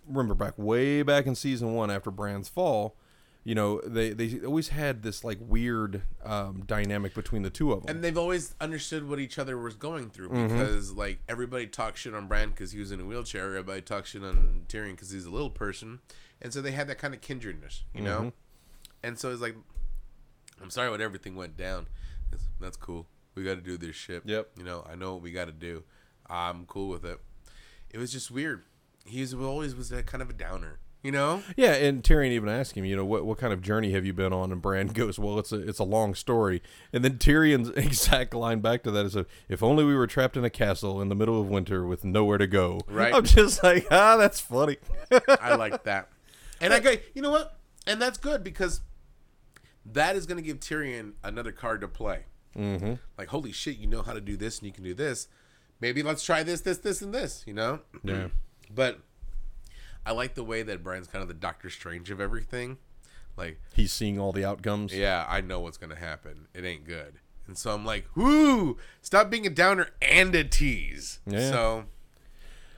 [0.08, 2.96] remember back way back in season one after Bran's fall,
[3.46, 7.86] you know, they they always had this like weird um, dynamic between the two of
[7.86, 7.96] them.
[7.96, 10.58] and they've always understood what each other was going through Mm-hmm.
[10.58, 13.46] because like everybody talks shit on Bran because he was in a wheelchair.
[13.48, 16.00] Everybody talks shit on Tyrion because he's a little person.
[16.42, 18.18] And so they had that kind of kindredness you know?
[18.20, 18.30] Mm-hmm.
[19.04, 19.56] and so it's like
[20.62, 21.88] I'm sorry what everything went down.
[22.32, 23.08] It's, that's cool.
[23.36, 24.24] We got to do this shit.
[24.26, 24.52] Yep.
[24.58, 25.84] you know I know what we got to do.
[26.30, 27.20] I'm cool with it.
[27.92, 28.64] It was just weird.
[29.06, 32.50] He was always was that kind of a downer you know Yeah, and Tyrion even
[32.50, 34.52] asked him, you know, what what kind of journey have you been on?
[34.52, 36.64] And Bran goes, well, it's a it's a long story.
[36.92, 39.18] And then Tyrion's exact line back to that is,
[39.50, 42.38] if only we were trapped in a castle in the middle of winter with nowhere
[42.38, 42.80] to go.
[42.88, 43.14] Right.
[43.14, 44.78] I'm just like, ah, that's funny.
[45.40, 46.10] I like that.
[46.62, 47.58] And I go, you know what?
[47.86, 48.82] And that's good because
[49.86, 52.24] that is going to give Tyrion another card to play.
[52.58, 52.94] Mm-hmm.
[53.18, 55.28] Like, holy shit, you know how to do this and you can do this.
[55.82, 57.80] Maybe let's try this, this, this, and this, you know?
[58.04, 58.28] Yeah.
[58.74, 59.02] But
[60.06, 62.78] I like the way that Bran's kind of the Doctor Strange of everything.
[63.38, 64.94] Like, He's seeing all the outcomes.
[64.94, 66.48] yeah, I know what's going to happen.
[66.54, 67.16] It ain't good.
[67.48, 71.20] And so I'm like, whoo, stop being a downer and a tease.
[71.26, 71.50] Yeah.
[71.50, 71.86] So,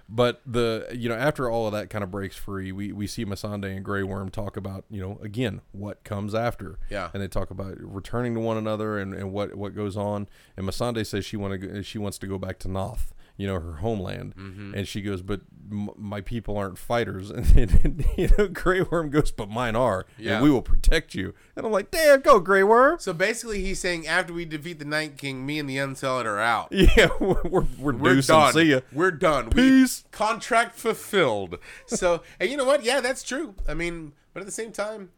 [0.08, 3.26] But the you know after all of that kind of breaks free, we we see
[3.26, 6.78] Missandei and Grey Worm talk about you know again what comes after.
[6.90, 7.10] Yeah.
[7.14, 10.28] And they talk about returning to one another and, and what what goes on.
[10.56, 13.60] And Missandei says she want to she wants to go back to Naath, you know
[13.60, 14.36] her homeland.
[14.36, 14.74] Mm-hmm.
[14.76, 17.32] And she goes, but m- my people aren't fighters.
[17.56, 20.06] And, then you know Grey Worm goes, but mine are.
[20.18, 20.36] Yeah.
[20.36, 21.34] And we will protect you.
[21.56, 23.00] And I'm like, damn, go Grey Worm.
[23.00, 26.40] so basically, he's saying after we defeat the Night King, me and the Unsullied are
[26.40, 26.70] out.
[26.72, 28.54] Yeah, we're we're, we're, We're done.
[28.54, 28.80] See ya.
[28.94, 29.50] We're done.
[29.50, 30.04] Peace.
[30.06, 31.58] We, contract fulfilled.
[31.88, 32.84] So, and you know what?
[32.84, 33.56] Yeah, that's true.
[33.68, 35.10] I mean, but at the same time,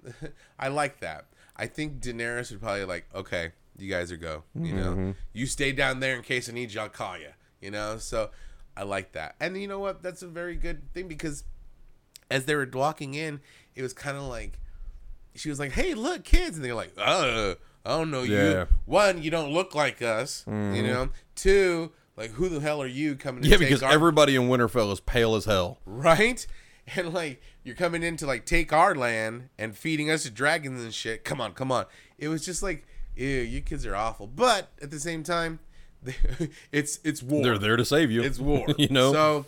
[0.60, 1.26] I like that.
[1.56, 4.44] I think Daenerys would probably like, okay, you guys are go.
[4.56, 5.12] You know, Mm-hmm.
[5.34, 6.82] you stay down there in case I need you.
[6.82, 7.30] I'll call you.
[7.62, 8.30] You know, so
[8.76, 9.36] I like that.
[9.40, 10.02] And you know what?
[10.04, 11.44] That's a very good thing because
[12.30, 13.40] as they were walking in,
[13.76, 14.60] it was kind of like
[15.36, 17.56] she was like, "Hey, look, kids," and they're like, "Uh,
[17.86, 18.50] I don't know Yeah.
[18.52, 18.68] you.
[18.86, 20.44] One, you don't look like us.
[20.48, 21.10] You know.
[21.36, 23.44] Two, like, who the hell are you coming?
[23.44, 25.80] To take?" Yeah, because our- everybody in Winterfell is pale as hell.
[25.86, 26.46] right?
[26.96, 30.82] And like you're coming in to like take our land and feeding us to dragons
[30.82, 31.26] and shit.
[31.26, 31.86] Come on, come on.
[32.18, 34.26] It was just like, ew, you kids are awful.
[34.26, 35.60] But at the same time,
[36.72, 37.44] it's it's war.
[37.44, 38.24] They're there to save you.
[38.24, 38.66] It's war.
[38.78, 39.12] you know.
[39.12, 39.46] So,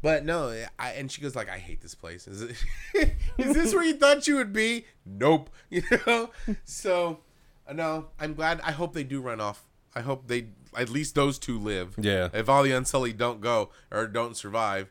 [0.00, 2.26] but no, I, and she goes like, "I hate this place.
[2.26, 2.56] Is it?
[3.38, 4.86] is this where you thought you would be?
[5.04, 5.50] Nope.
[5.70, 6.30] You know.
[6.64, 7.20] So,
[7.66, 8.60] uh, no, I'm glad.
[8.62, 9.64] I hope they do run off.
[9.94, 11.94] I hope they at least those two live.
[11.98, 12.28] Yeah.
[12.32, 14.90] If all the Unsullied don't go or don't survive,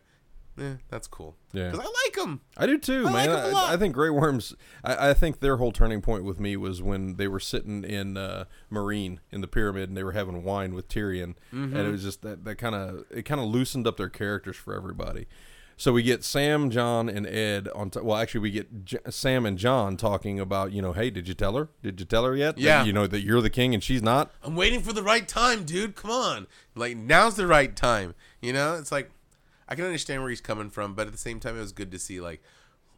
[0.60, 1.36] eh, that's cool.
[1.54, 1.70] Yeah.
[1.72, 2.41] Because I like them.
[2.58, 3.30] I do too, I like man.
[3.30, 3.70] them a lot.
[3.70, 4.56] I, I think Grey Worms.
[4.84, 8.18] I, I think their whole turning point with me was when they were sitting in
[8.18, 11.76] uh, Meereen in the pyramid and they were having wine with Tyrion, Mm-hmm.
[11.76, 14.56] and it was just that that kind of it kind of loosened up their characters
[14.56, 15.28] for everybody.
[15.78, 17.89] So we get Sam, Jon, and Edd on.
[17.89, 21.28] T- well, actually, we get J- Sam and Jon talking about, you know, hey, did
[21.28, 21.70] you tell her?
[21.82, 22.56] Did you tell her yet?
[22.56, 22.84] that, Yeah.
[22.84, 24.32] you know that you're the king and she's not.
[24.43, 25.95] I'm waiting for the right time, dude.
[25.95, 26.45] Come on.
[26.76, 28.14] Like now's the right time.
[28.43, 29.10] You know, it's like
[29.72, 31.91] I can understand where he's coming from, but at the same time, it was good
[31.91, 32.41] to see like,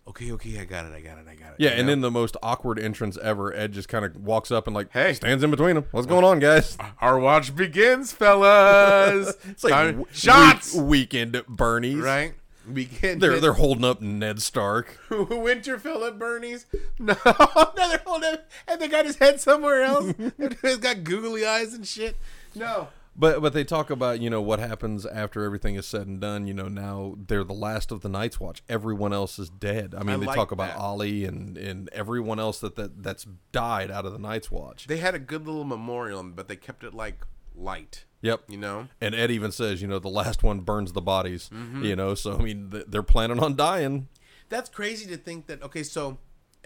[0.07, 1.55] okay, okay, I got it, I got it, I got it.
[1.59, 1.91] Yeah, you and know?
[1.91, 3.53] then the most awkward entrance ever.
[3.53, 5.13] Edd just kind of walks up and like, Hey.
[5.13, 5.85] stands in between them.
[5.91, 6.77] What's going on, guys?
[6.99, 9.35] our watch begins, fellas.
[9.47, 11.97] It's like Time- w- shots, week- weekend at Bernie's.
[11.97, 12.33] right?
[12.73, 13.19] Begin.
[13.19, 14.97] They're they're holding up Ned Stark.
[15.09, 16.65] Winterfell at Bernie's.
[16.97, 20.13] No, no, they're holding, up, and they got his head somewhere else.
[20.61, 22.15] He's got googly eyes and shit.
[22.55, 22.87] No.
[23.15, 26.47] But but they talk about you know what happens after everything is said and done.
[26.47, 28.63] You know now they're the last of the Night's Watch.
[28.67, 29.93] Everyone else is dead.
[29.95, 30.81] I mean I they like talk about that.
[30.81, 34.87] Olly and and everyone else that, that that's died out of the Night's Watch.
[34.87, 37.23] They had a good little memorial, but they kept it like
[37.55, 38.05] light.
[38.21, 38.45] Yep.
[38.47, 38.87] You know.
[38.99, 41.51] And Edd even says you know the last one burns the bodies.
[41.53, 41.83] Mm-hmm.
[41.83, 44.07] You know so I mean they're planning on dying.
[44.49, 45.61] That's crazy to think that.
[45.61, 46.17] Okay, so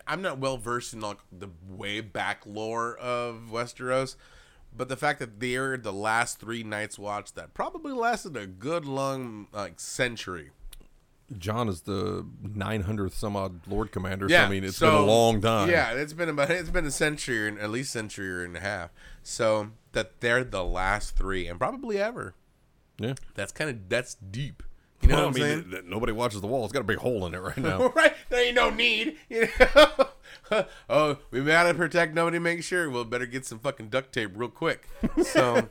[0.07, 4.15] I'm not well versed in like the way back lore of Westeros,
[4.75, 8.85] but the fact that they're the last three Night's Watch that probably lasted a good
[8.85, 10.51] long like century.
[11.37, 14.27] Jon is the 900th some odd Lord Commander.
[14.29, 15.69] Yeah, so I mean it's so- been a long time.
[15.69, 18.91] Yeah, it's been about it's been a century and at least century and a half.
[19.23, 22.33] So that they're the last three and probably ever.
[22.97, 23.15] yeah.
[23.35, 24.63] That's kind of that's deep.
[25.01, 25.89] You know Well, what I'm I mean, saying?
[25.89, 26.63] nobody watches the wall.
[26.63, 27.89] It's got a big hole in it right now.
[27.89, 28.13] right?
[28.29, 29.17] There ain't no need.
[29.29, 29.91] You know?
[30.89, 32.39] oh, we gotta protect nobody.
[32.39, 32.89] Make sure.
[32.89, 34.87] Well, better get some fucking duct tape real quick.
[35.23, 35.69] So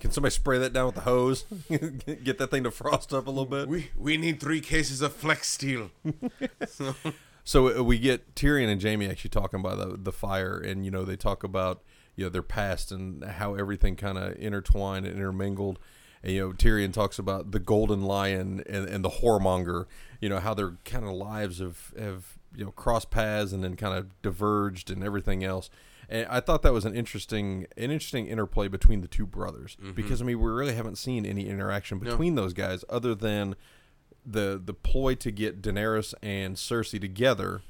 [0.00, 1.44] Can somebody spray that down with the hose?
[2.22, 3.68] Get that thing to frost up a little bit.
[3.68, 5.90] we we need three cases of flex steel.
[7.44, 10.90] So uh, we get Tyrion and Jaime actually talking about the the fire, and you
[10.90, 11.82] know they talk about
[12.14, 15.78] you know their past and how everything kind of intertwined and intermingled.
[16.22, 19.86] And you know Tyrion talks about the Golden Lion and, and the Whoremonger.
[20.20, 23.76] You know how their kind of lives have have you know crossed paths and then
[23.76, 25.70] kind of diverged and everything else.
[26.08, 29.92] And I thought that was an interesting an interesting interplay between the two brothers mm-hmm.
[29.92, 33.56] because I mean we really haven't seen any interaction between those guys other than
[34.24, 37.62] the the ploy to get Daenerys and Cersei together,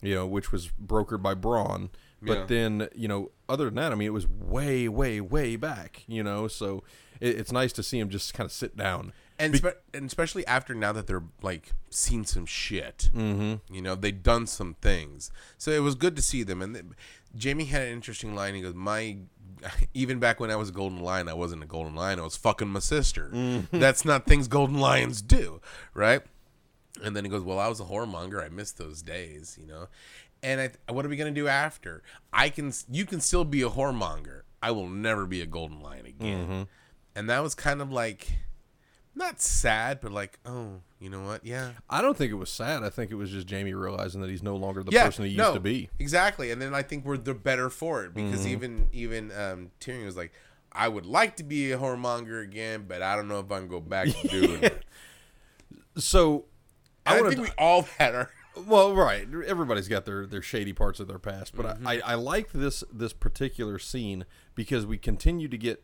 [0.00, 1.90] you know, which was brokered by Bronn.
[2.22, 2.44] But Yeah.
[2.46, 6.22] then, you know, other than that, I mean, it was way, way, way back, you
[6.22, 6.48] know.
[6.48, 6.82] So
[7.20, 9.12] it, it's nice to see him just kind of sit down.
[9.38, 13.74] And, spe- and especially after now that they're like seen some shit, mm-hmm.
[13.74, 15.30] you know, they've done some things.
[15.58, 16.62] So it was good to see them.
[16.62, 16.84] And th-
[17.42, 18.54] Jaime had an interesting line.
[18.54, 19.18] He goes, "My,
[19.94, 22.20] even back when I was a golden lion, I wasn't a golden lion.
[22.20, 23.30] I was fucking my sister.
[23.72, 25.60] That's not things golden lions do,
[25.94, 26.22] right?"
[27.02, 28.44] And then he goes, "Well, I was a whoremonger.
[28.44, 29.88] I missed those days, you know."
[30.44, 32.02] And I, what are we gonna do after?
[32.32, 34.42] I can, you can still be a whoremonger.
[34.62, 36.68] I will never be a golden lion again.
[37.16, 38.28] And that was kind of like,
[39.14, 41.44] not sad, but like, oh, you know what?
[41.46, 42.82] Yeah, I don't think it was sad.
[42.82, 45.30] I think it was just Jaime realizing that he's no longer the yeah, person he
[45.30, 45.88] used no, to be.
[45.98, 46.50] Exactly.
[46.50, 48.48] And then I think we're the better for it because Mm-hmm.
[48.48, 50.32] even even um, Tyrion was like,
[50.72, 53.68] I would like to be a whoremonger again, but I don't know if I can
[53.68, 54.84] go back to doing it.
[55.96, 56.46] So
[57.06, 57.42] I I, think to.
[57.42, 58.30] we all had our.
[58.66, 59.26] Well, right.
[59.46, 61.86] Everybody's got their, their shady parts of their past, but Mm-hmm.
[61.88, 65.82] I, I like this this particular scene because we continue to get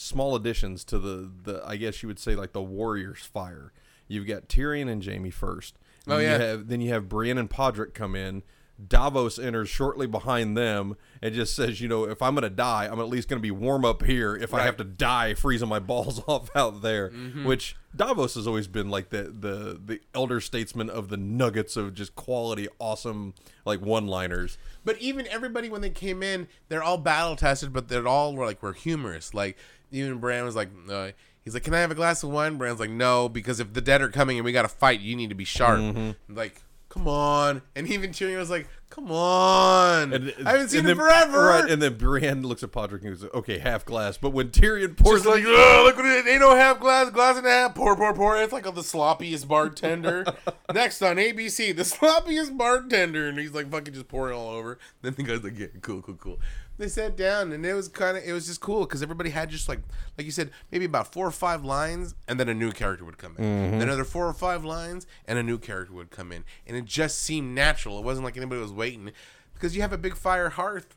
[0.00, 3.72] small additions to the, the I guess you would say like the Warriors fire.
[4.08, 5.78] You've got Tyrion and Jaime first.
[6.08, 6.36] Oh, yeah.
[6.36, 8.42] You have, then you have Brienne and Podrick come in.
[8.88, 12.88] Davos enters shortly behind them and just says, you know, if I'm going to die,
[12.90, 15.68] I'm at least going to be warm up here if I have to die freezing
[15.68, 17.10] my balls off out there.
[17.10, 17.44] Mm-hmm.
[17.44, 21.92] Which Davos has always been like the, the the elder statesman of the nuggets of
[21.92, 23.34] just quality, awesome
[23.66, 24.56] like one liners.
[24.84, 28.62] But even everybody when they came in, they're all battle tested, but they're all like
[28.62, 29.34] we're humorous.
[29.34, 29.58] Like
[29.90, 31.10] even Bran was like, uh,
[31.42, 33.80] He's like, "Can I have a glass of wine?" Bran's like, "No, because if the
[33.80, 36.36] dead are coming and we got to fight, you need to be sharp." Mm-hmm.
[36.36, 37.62] Like, come on.
[37.74, 41.80] And even Tyrion was like, "Come on, And, I haven't seen then- forever." Right, and
[41.80, 45.34] then Brienne looks at Podrick and goes, "Okay, half glass." But when Tyrion pours Just
[45.34, 48.12] like, oh, look what it ain't no half glass, glass and a half, pour, pour,
[48.12, 48.36] pour.
[48.36, 50.26] It's like the sloppiest bartender.
[50.74, 54.78] Next on ABC, the sloppiest bartender, and he's like fucking just pouring all over.
[55.00, 56.38] Then the guy's like, yeah, cool, cool, cool.
[56.80, 59.50] They sat down, and it was kind of, it was just cool because everybody had
[59.50, 59.80] just like,
[60.18, 63.18] like you said, maybe about four or five lines, and then a new character would
[63.18, 63.44] come in.
[63.44, 63.78] Mm-hmm.
[63.78, 66.86] Then another four or five lines, and a new character would come in, and it
[66.86, 67.98] just seemed natural.
[67.98, 69.12] It wasn't like anybody was waiting
[69.54, 70.96] because you have a big fire hearth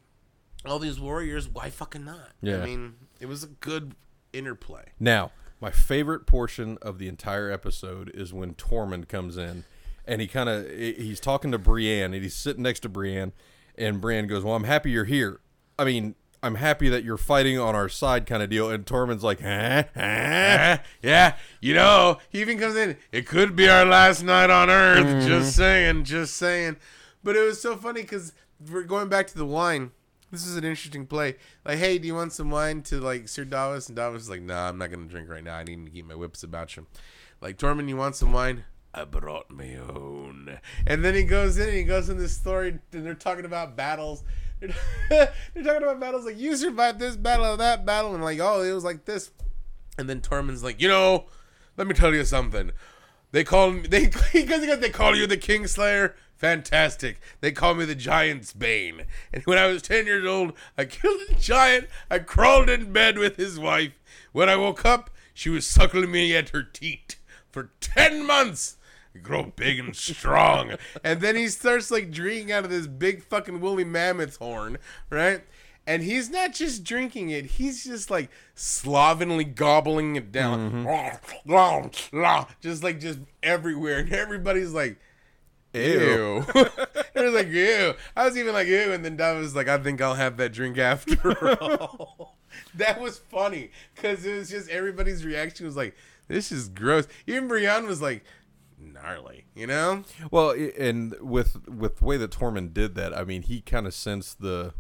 [0.66, 2.32] all these warriors, why fucking not?
[2.42, 2.62] Yeah.
[2.62, 3.96] I mean, it was a good
[4.32, 4.86] interplay.
[5.00, 9.66] Now, my favorite portion of the entire episode is when Tormund comes in,
[10.06, 13.34] and he kind of he's talking to Brienne, and he's sitting next to Brienne,
[13.78, 15.40] and Brienne goes, "Well, I'm happy you're here.
[15.78, 16.16] I mean."
[16.46, 18.70] I'm happy that you're fighting on our side, kind of deal.
[18.70, 19.86] And Tormund's like, huh?
[19.96, 20.78] huh?
[21.02, 22.98] yeah, you know, he even comes in.
[23.14, 25.06] It could be our last night on Earth.
[25.06, 25.26] Mm-hmm.
[25.26, 26.76] Just saying, just saying.
[27.24, 28.34] But it was so funny because
[28.70, 29.92] we're going back to the wine.
[30.32, 31.36] This is an interesting play.
[31.64, 33.88] Like, hey, do you want some wine to like Sir Davos?
[33.88, 35.56] And Davos is like, nah, I'm not gonna drink right now.
[35.56, 36.88] I need to keep my whips about you.
[37.40, 38.66] Like, Tormund, you want some wine?
[38.94, 40.60] I brought my own.
[40.86, 43.76] And then he goes in and he goes in this story and they're talking about
[43.76, 44.24] battles.
[45.10, 48.62] They're talking about battles like you survived this battle or that battle and like, oh,
[48.62, 49.32] it was like this.
[49.98, 51.26] And then Tormund's like, you know,
[51.78, 52.72] let me tell you something.
[53.32, 56.14] They call me they because they call you the Kingslayer.
[56.36, 57.20] Fantastic.
[57.42, 59.06] They call me the Giant's Bane.
[59.34, 61.88] And when I was ten years old, I killed a giant.
[62.12, 63.94] I crawled in bed with his wife.
[64.34, 67.18] When I woke up, she was suckling me at her teat
[67.50, 68.78] for ten months.
[69.22, 70.76] Grow big and strong.
[71.04, 74.78] and then he starts like drinking out of this big fucking woolly mammoth horn,
[75.10, 75.44] right?
[75.86, 80.88] And he's not just drinking it, he's just like slovenly gobbling it down.
[81.46, 82.48] Mm-hmm.
[82.62, 84.00] Just like just everywhere.
[84.00, 84.98] And everybody's like,
[85.74, 86.46] ew.
[86.56, 87.94] it was like, ew.
[88.16, 88.94] I was even like, ew.
[88.94, 92.38] And then Dom was like, I think I'll have that drink after all.
[92.76, 95.96] that was funny because it was just everybody's reaction was like,
[96.28, 97.08] this is gross.
[97.28, 98.24] Even Brienne was like,
[98.84, 100.04] gnarly, you know?
[100.32, 103.94] Well, and with with the way that Tormund did that, I mean, he kind of
[103.94, 104.74] sensed the,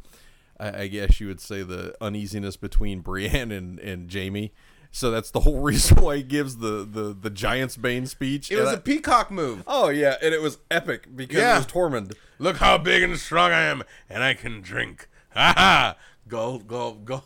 [0.59, 4.53] I, I guess you would say the uneasiness between Brienne and and Jaime.
[4.91, 8.51] So that's the whole reason why he gives the the the Giant's Bane speech.
[8.51, 9.63] It was I- a peacock move.
[9.67, 11.55] oh yeah, and it was epic because Yeah.
[11.55, 12.13] it was Tormund.
[12.39, 15.07] Look how big and strong I am, and I can drink.
[15.33, 15.95] Ha ha!
[16.27, 17.23] Gulp, gulp, gulp.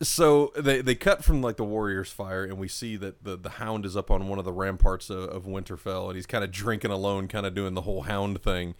[0.00, 3.50] So they they cut from like the Warriors' fire, and we see that the the
[3.50, 6.52] Hound is up on one of the ramparts of, of Winterfell, and he's kind of
[6.52, 8.74] drinking alone, kind of doing the whole Hound thing.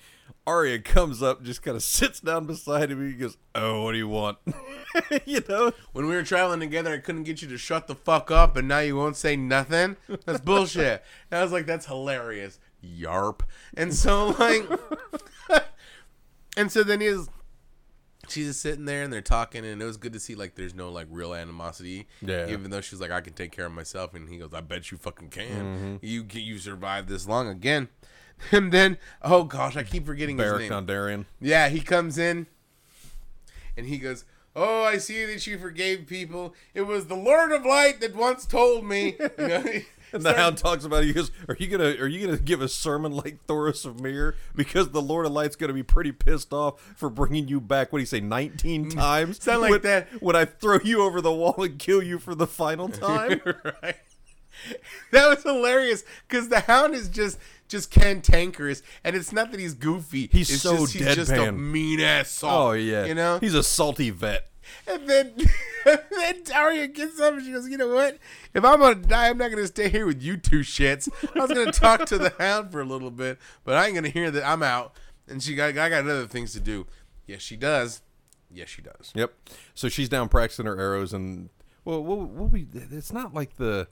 [0.46, 3.92] Arya comes up, just kind of sits down beside him, and he goes, "Oh, what
[3.92, 4.38] do you want?"
[5.26, 5.72] you know.
[5.92, 8.68] When we were traveling together, I couldn't get you to shut the fuck up, and
[8.68, 9.96] now you won't say nothing.
[10.24, 11.02] That's bullshit.
[11.30, 12.60] And I was like, that's hilarious.
[12.82, 13.40] Yarp.
[13.76, 14.66] And so like,
[16.56, 17.28] and so then he's.
[18.28, 20.74] She's just sitting there and they're talking, and it was good to see like there's
[20.74, 22.06] no like real animosity.
[22.20, 22.48] Yeah.
[22.48, 24.90] Even though she's like, I can take care of myself, and he goes, I bet
[24.90, 25.46] you fucking can.
[25.46, 25.96] Mm-hmm.
[26.02, 27.88] You can you survived this long again.
[28.52, 30.86] And then, oh gosh, I keep forgetting his Beric name.
[30.86, 31.24] Dondarrion.
[31.40, 32.46] Yeah, he comes in
[33.76, 34.24] and he goes,
[34.54, 36.54] Oh, I see that you forgave people.
[36.74, 39.16] It was the Lord of Light that once told me.
[39.38, 39.64] You know,
[40.12, 41.06] And the started- Hound talks about it.
[41.06, 44.34] He goes, "Are you gonna Are you gonna give a sermon like Thoros of Myr?
[44.54, 47.92] Because the Lord of Light's gonna be pretty pissed off for bringing you back.
[47.92, 49.38] What do you say, nineteen times?
[49.38, 49.42] Mm.
[49.44, 50.08] Sound like when, that.
[50.22, 53.40] When I throw you over the wall and kill you for the final time.
[53.44, 53.96] right.
[55.12, 57.38] That was hilarious because the Hound is just
[57.68, 60.28] just cantankerous, and it's not that he's goofy.
[60.32, 61.58] He's it's so just, he's just a deadpan.
[61.58, 62.70] mean ass salt.
[62.70, 63.38] oh yeah, you know.
[63.38, 64.46] he's a salty vet.
[64.86, 65.32] And then,
[65.86, 68.18] and then Daria gets up and she goes, "You know what?
[68.54, 71.08] If I'm gonna die, I'm not gonna stay here with you two shits.
[71.34, 74.08] I was gonna talk to the Hound for a little bit, but I ain't gonna
[74.08, 74.94] hear that I'm out."
[75.28, 76.86] And she got, I got other things to do.
[77.26, 78.00] Yes, she does.
[78.50, 79.12] Yes, she does.
[79.14, 79.34] Yep.
[79.74, 81.50] So she's down practicing her arrows, and
[81.84, 82.66] well, what, what we?
[82.72, 83.88] It's not like the.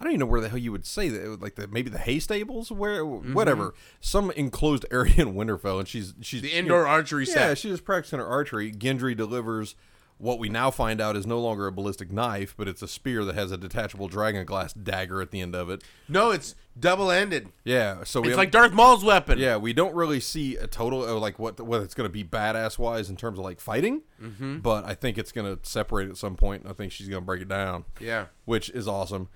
[0.00, 1.40] I don't even know where the hell you would say that.
[1.42, 3.34] Like the maybe the hay stables, where Mm-hmm.
[3.34, 7.34] whatever, some enclosed area in Winterfell, and she's she's The you know, indoor archery Yeah,
[7.34, 7.58] set.
[7.58, 8.72] she was practicing her archery.
[8.72, 9.76] Gendry delivers
[10.20, 13.24] what we now find out is no longer a ballistic knife, but it's a spear
[13.24, 15.82] that has a detachable dragon glass dagger at the end of it.
[16.08, 17.48] No, it's double ended.
[17.64, 19.38] Yeah, so we It's have- like Darth Maul's weapon.
[19.38, 22.22] yeah, we don't really see a total of like what what it's going to be
[22.22, 24.58] badass wise in terms of like fighting, mm-hmm.
[24.58, 26.66] but I think it's going to separate at some point.
[26.68, 28.26] I think she's going to break it down, yeah.
[28.44, 29.28] which is awesome.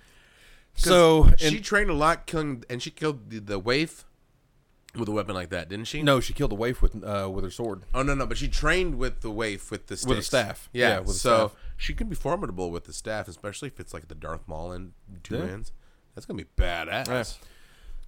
[0.75, 4.05] So she trained a lot, killing, and she killed the, the waif
[4.97, 6.03] with a weapon like that, didn't she?
[6.03, 7.83] no, she killed a waif with uh, with her sword.
[7.95, 10.09] Oh no, no, but she trained with the waif with the sticks.
[10.09, 10.69] With a staff.
[10.73, 10.89] Yeah.
[10.89, 11.57] Yeah, with so staff.
[11.77, 14.93] she can be formidable with the staff, especially if it's like the Darth Maul and
[15.23, 15.47] two Yeah.
[15.47, 15.73] hands.
[16.15, 17.07] That's gonna be badass.
[17.09, 17.25] Yeah.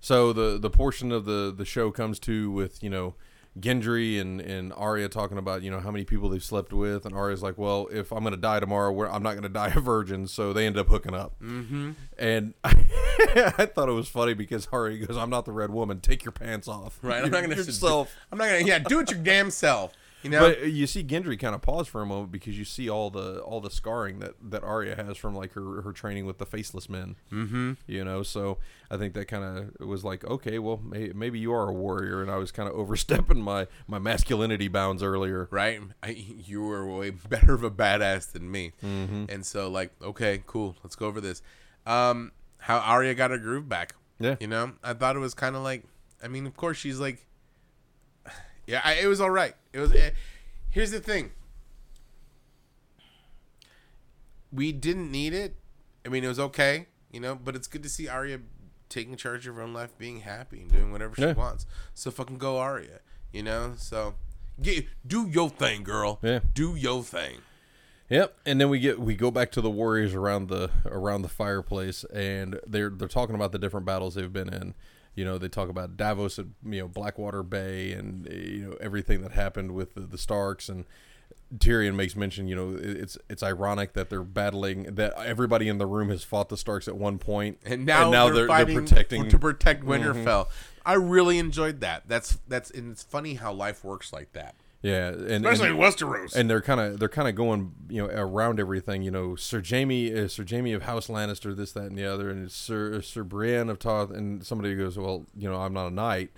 [0.01, 3.14] So the the portion of the the show comes to with you know
[3.59, 7.14] Gendry and and Arya talking about you know how many people they've slept with, and
[7.14, 10.26] Arya's like, well, if I'm gonna die tomorrow, I'm not gonna die a virgin.
[10.26, 11.92] So they end up hooking up, mm-hmm.
[12.18, 16.00] and I thought it was funny because Arya goes, I'm not the red woman.
[16.00, 16.98] Take your pants off.
[17.00, 17.24] Right.
[17.24, 18.14] I'm not gonna yourself.
[18.32, 18.64] I'm not gonna.
[18.64, 19.92] Yeah, do it your damn self.
[20.27, 20.41] You know.
[20.49, 23.41] But you see Gendry kind of pause for a moment because you see all the
[23.41, 26.89] all the scarring that that Arya has from like her her training with the faceless
[26.89, 27.16] men.
[27.33, 27.72] Mm-hmm.
[27.87, 28.59] You know, so
[28.91, 29.45] I think that kind
[29.79, 32.68] of was like, okay, well, may, maybe you are a warrior, and I was kind
[32.68, 35.49] of overstepping my my masculinity bounds earlier.
[35.51, 35.81] right?
[36.03, 40.77] I, you were way better of a badass than me, and so like, okay, cool,
[40.83, 41.43] let's go over this.
[41.87, 43.95] Um, how Arya got her groove back.
[44.18, 44.37] Yeah.
[44.41, 45.85] you know, I thought it was kind of like,
[46.22, 47.27] I mean, of course she's like,
[48.67, 49.55] yeah, I, it was all right.
[49.73, 49.93] It was.
[49.95, 50.11] eh,
[50.71, 51.31] here's the thing.
[54.53, 55.57] We didn't need it.
[56.05, 58.41] I mean, it was okay, you know, but it's good to see Arya
[58.89, 61.33] taking charge of her own life, being happy, and doing whatever she Yeah.
[61.33, 61.67] wants.
[61.95, 63.01] So fucking go, Arya.
[63.33, 64.14] You know, so
[64.62, 66.19] get do your thing, girl.
[66.23, 66.41] Yeah.
[66.55, 67.39] do your thing.
[68.09, 71.29] Yep, and then we get we go back to the warriors around the around the
[71.29, 74.75] fireplace, and they're they're talking about the different battles they've been in.
[75.17, 78.77] You know, they talk about Davos at you know Blackwater Bay, and uh, you know
[78.81, 80.85] everything that happened with the, the Starks, and
[81.57, 82.49] Tyrion makes mention.
[82.49, 86.49] You know, it's it's ironic that they're battling that everybody in the room has fought
[86.51, 89.29] the Starks at one point, And now, now they're, fighting protecting.
[89.29, 90.49] to protect Winterfell.
[90.85, 92.05] I really enjoyed that.
[92.07, 94.55] That's that's and it's funny how life works like that,
[94.87, 96.34] yeah, and, and especially in Westeros.
[96.34, 99.62] and they're kind of they're kind of going you know around everything you know Sir
[99.68, 103.24] Jaime uh, Sir Jaime of House Lannister this that and the other and Sir Sir
[103.24, 106.30] Brienne of Tarth and somebody goes well you know I'm not a knight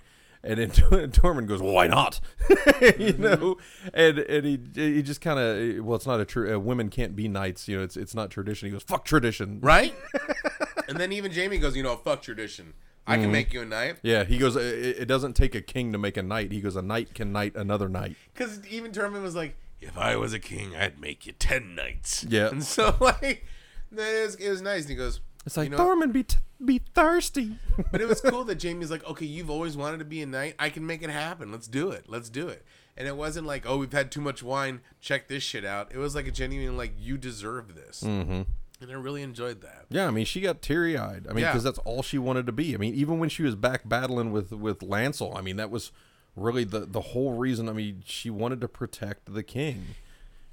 [0.43, 0.69] and then
[1.11, 2.19] Tormund goes well why not
[2.97, 3.57] you know
[3.93, 7.15] and and he he just kind of well it's not a true uh, women can't
[7.15, 9.93] be knights you know it's it's not tradition he goes fuck tradition right?
[10.89, 12.73] and then even Jaime goes, you know, fuck tradition.
[13.09, 13.97] I can make you a knight.
[14.03, 14.63] yeah he goes it,
[15.01, 17.55] it doesn't take a king to make a knight he goes a knight can knight
[17.55, 21.31] another knight Because even Tormund was like, if I was a king, I'd make you
[21.33, 22.25] ten knights.
[22.27, 22.49] Yeah.
[22.49, 23.45] And so like,
[23.91, 24.81] that is it was nice.
[24.81, 27.57] And he goes, it's like you know, Tormund be t- be thirsty
[27.91, 30.55] But it was cool that Jaime's like, okay, you've always wanted to be a knight.
[30.59, 31.51] I can make it happen.
[31.51, 32.05] Let's do it.
[32.09, 32.65] Let's do it.
[32.97, 34.81] And it wasn't like, oh, we've had too much wine.
[34.99, 35.93] Check this shit out.
[35.93, 38.03] It was like a genuine, like, you deserve this.
[38.05, 38.41] Mm-hmm.
[38.81, 39.85] And I really enjoyed that.
[39.89, 41.27] Yeah, I mean, she got teary eyed.
[41.29, 41.51] I mean, Yeah.
[41.51, 42.73] because that's all she wanted to be.
[42.73, 45.91] I mean, even when she was back battling with with Lancel, I mean, that was
[46.35, 47.67] really the the whole reason.
[47.67, 49.95] I mean, she wanted to protect the king.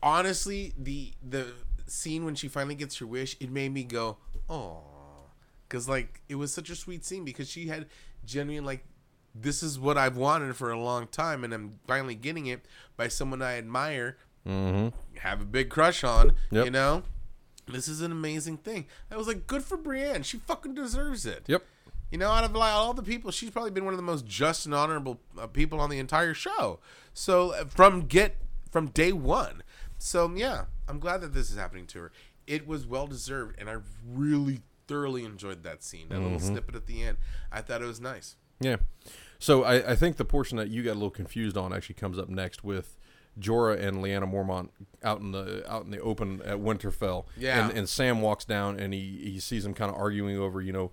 [0.02, 1.52] Honestly, the the
[1.86, 4.18] scene when she finally gets her wish, it made me go,
[4.50, 4.82] oh,
[5.68, 7.86] because like it was such a sweet scene because she had
[8.24, 8.84] genuine like.
[9.38, 12.64] This is what I've wanted for a long time, and I'm finally getting it
[12.96, 14.16] by someone I admire,
[14.48, 14.96] mm-hmm.
[15.18, 16.32] have a big crush on.
[16.50, 16.64] Yep.
[16.64, 17.02] You know,
[17.66, 18.86] this is an amazing thing.
[19.10, 20.22] I was like, good for Brienne.
[20.22, 21.44] She fucking deserves it.
[21.46, 21.64] Yep.
[22.10, 24.26] You know, out of like, all the people, she's probably been one of the most
[24.26, 26.78] just and honorable uh, people on the entire show.
[27.14, 28.36] So uh, from get
[28.70, 29.62] from day one.
[29.98, 32.12] So yeah, I'm glad that this is happening to her.
[32.46, 36.08] It was well deserved, and I really thoroughly enjoyed that scene.
[36.10, 37.18] That little snippet at the end.
[37.50, 38.36] I thought it was nice.
[38.60, 38.76] Yeah.
[39.38, 42.18] So I, I think the portion that you got a little confused on actually comes
[42.18, 42.95] up next with
[43.38, 44.70] Jorah and Lyanna Mormont
[45.02, 47.26] out in the out in the open at Winterfell.
[47.36, 47.68] Yeah.
[47.68, 50.72] And, and Sam walks down and he, he sees them kind of arguing over, you
[50.72, 50.90] know,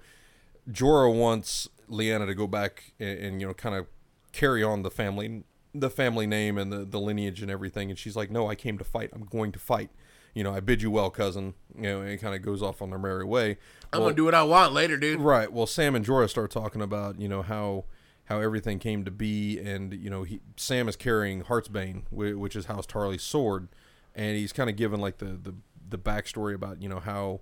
[0.70, 3.88] Jorah wants Lyanna to go back and, and you know kind of
[4.32, 5.44] carry on the family
[5.76, 8.78] the family name and the, the lineage and everything and she's like no I came
[8.78, 9.90] to fight I'm going to fight
[10.34, 12.82] you know I bid you well cousin you know and it kind of goes off
[12.82, 13.58] on their merry way
[13.94, 15.22] I'm gonna do what I want later, dude.
[15.22, 15.52] Right.
[15.52, 17.86] Well, Sam and Jorah start talking about you know how
[18.34, 22.56] how everything came to be, and you know he Sam is carrying Heartsbane, whi- which
[22.56, 23.70] is House Tarly's sword,
[24.16, 25.56] and he's kind of given like the the
[25.90, 27.42] the backstory about you know how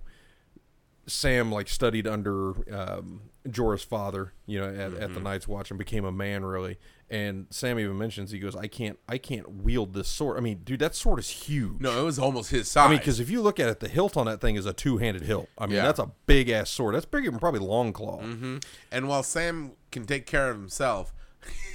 [1.06, 5.78] Sam like studied under um, Jorah's father, you know, at, at the Night's Watch and
[5.78, 6.78] became a man really.
[7.12, 10.38] And Sam even mentions he goes, "I can't, I can't wield this sword.
[10.38, 11.80] I mean, dude, that sword is huge.
[11.80, 12.86] No, it was almost his size.
[12.86, 14.72] I mean, because if you look at it, the hilt on that thing is a
[14.72, 15.48] two-handed hilt.
[15.58, 15.82] I mean, Yeah.
[15.82, 16.94] that's a big ass sword.
[16.94, 18.22] That's bigger than probably Longclaw.
[18.22, 18.56] Mm-hmm.
[18.90, 21.12] And while Sam can take care of himself,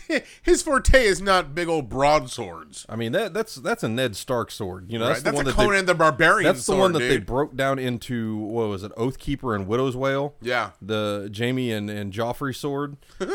[0.41, 2.85] his forte is not big old broadswords.
[2.89, 4.91] I mean, that that's that's a Ned Stark sword.
[4.91, 5.23] You know, that's Right?
[5.25, 7.17] the That's, one a that Conan they, the Barbarian that's the sword, one that they
[7.19, 8.37] broke down into.
[8.37, 8.91] What was it?
[8.95, 10.33] Oathkeeper and Widow's Wail.
[10.41, 10.71] Yeah.
[10.81, 12.97] the Jaime and and Joffrey sword.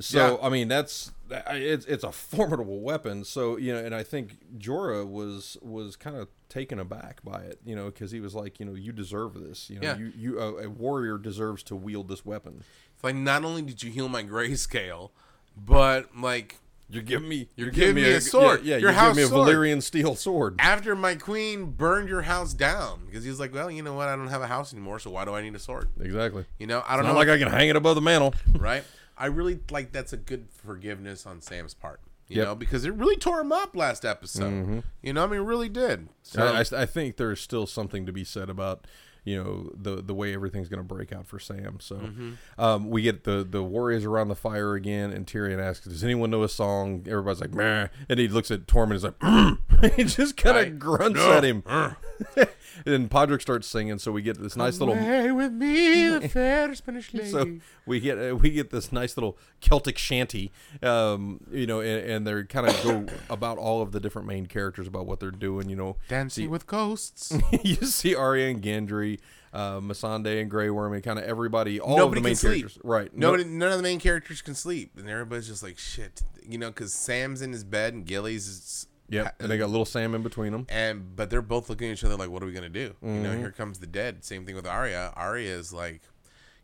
[0.00, 0.46] So Yeah.
[0.46, 3.24] I mean, that's it's it's a formidable weapon.
[3.24, 7.60] So you know, and I think Jorah was was kind of taken aback by it.
[7.64, 9.68] You know, because he was like, you know, you deserve this.
[9.70, 9.96] You know, Yeah.
[9.98, 12.62] you you a, a warrior deserves to wield this weapon.
[12.94, 15.10] It's like not only did you heal my grayscale,
[15.56, 16.56] but like
[16.90, 17.48] You're giving me.
[17.56, 18.64] You're, giving me a sword.
[18.64, 19.28] Yeah, yeah Your you're giving me a.
[19.28, 20.56] Valyrian steel sword.
[20.58, 24.08] After my queen burned your house down because he was like, well, you know what?
[24.08, 25.90] I don't have a house anymore, so why do I need a sword?
[26.00, 26.44] Exactly.
[26.58, 27.18] You know, I don't Not know.
[27.18, 28.34] like I can hang it above the mantle.
[28.58, 28.82] right?
[29.18, 32.00] I really like that's a good forgiveness on Sam's part.
[32.28, 32.46] You Yep.
[32.46, 34.82] know, because it really tore him up last episode.
[35.02, 36.08] You know, I mean, it really did.
[36.22, 38.86] So, I, I, I think there's still something to be said about
[39.24, 41.78] you know the the way everything's going to break out for Sam.
[41.80, 42.32] So Mm-hmm.
[42.60, 46.30] um, we get the the warriors around the fire again, and Tyrion asks, "Does anyone
[46.30, 49.94] know a song?" Everybody's like, "Meh," and he looks at Tormund and is like, mm.
[49.96, 50.78] he just kind of Right.
[50.78, 51.32] grunts No.
[51.32, 51.62] at him.
[52.86, 54.94] and Podrick starts singing, so we get this nice little.
[54.94, 57.30] Away with me, the fair Spanish lady.
[57.30, 60.52] So we get uh, we get this nice little Celtic shanty,
[60.82, 64.46] um, you know, and, and they're kind of go about all of the different main
[64.46, 65.96] characters about what they're doing, you know.
[66.08, 67.36] Dancing with ghosts.
[67.62, 69.18] you see Arya and Gendry,
[69.52, 72.36] uh, Missandei and Grey Worm, and kind of everybody, all Nobody of the main can
[72.36, 72.60] sleep.
[72.62, 73.16] characters, right?
[73.16, 76.22] Nobody, none of the main characters can sleep, and everybody's just like shit.
[76.46, 80.14] You know, because Sam's in his bed and Gilly's Yep, and they got little Sam
[80.14, 80.66] in between them.
[80.68, 82.94] and but they're both looking at each other like, what are we gonna do?
[83.02, 83.38] You know, Mm-hmm.
[83.40, 84.24] here comes the dead.
[84.24, 85.12] Same thing with Arya.
[85.16, 86.02] Arya is like,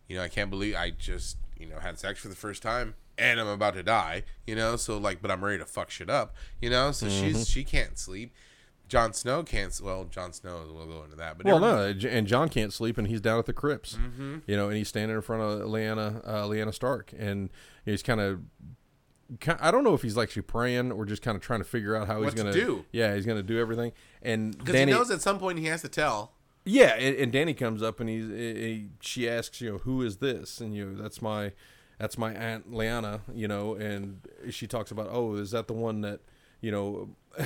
[0.08, 2.94] you know, I can't believe I just you know had sex for the first time
[3.16, 4.24] and I'm about to die.
[4.46, 6.34] You know, so like, but I'm ready to fuck shit up.
[6.60, 7.26] You know, so Mm-hmm.
[7.28, 8.34] she's she can't sleep.
[8.86, 9.80] Jon Snow can't.
[9.82, 10.60] Well, Jon Snow.
[10.70, 11.38] We'll go into that.
[11.38, 14.38] But Well, no, and Jon can't sleep, and he's down at the crypts, Mm-hmm.
[14.46, 17.48] you know, and he's standing in front of Lyanna, uh, Lyanna Stark, and
[17.86, 18.40] he's kind of.
[19.60, 22.06] I don't know if he's actually praying or just kind of trying to figure out
[22.06, 22.84] how What he's gonna do.
[22.92, 23.92] Yeah, he's gonna do everything.
[24.22, 26.32] And because he knows at some point he has to tell.
[26.66, 30.18] Yeah, and, and Dany comes up and he's he, she asks, you know, who is
[30.18, 30.60] this?
[30.60, 31.52] And you know, that's my
[31.98, 34.20] that's my aunt Lyanna, you know, and
[34.50, 36.20] she talks about, oh, is that the one that
[36.60, 37.10] you know,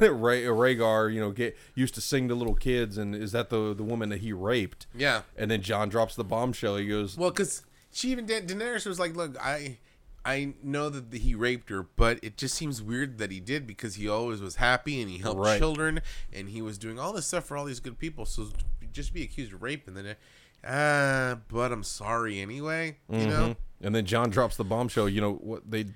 [0.00, 3.50] Ray, uh, Rhaegar, you know, get used to sing to little kids, and is that
[3.50, 4.86] the the woman that he raped?
[4.94, 5.22] Yeah.
[5.36, 6.76] And then Jon drops the bombshell.
[6.76, 7.62] He goes, Well, because
[7.92, 9.78] she even Da- Daenerys was like, "Look, I,
[10.26, 13.94] I know that he raped her, but it just seems weird that he did because
[13.94, 15.58] he always was happy and he helped Right.
[15.58, 16.00] children
[16.32, 18.26] and he was doing all this stuff for all these good people.
[18.26, 18.48] So
[18.92, 20.16] just be accused of rape and then,
[20.64, 22.96] ah, but I'm sorry anyway.
[23.10, 25.08] You know, and then Jon drops the bombshell.
[25.08, 25.86] You know what they.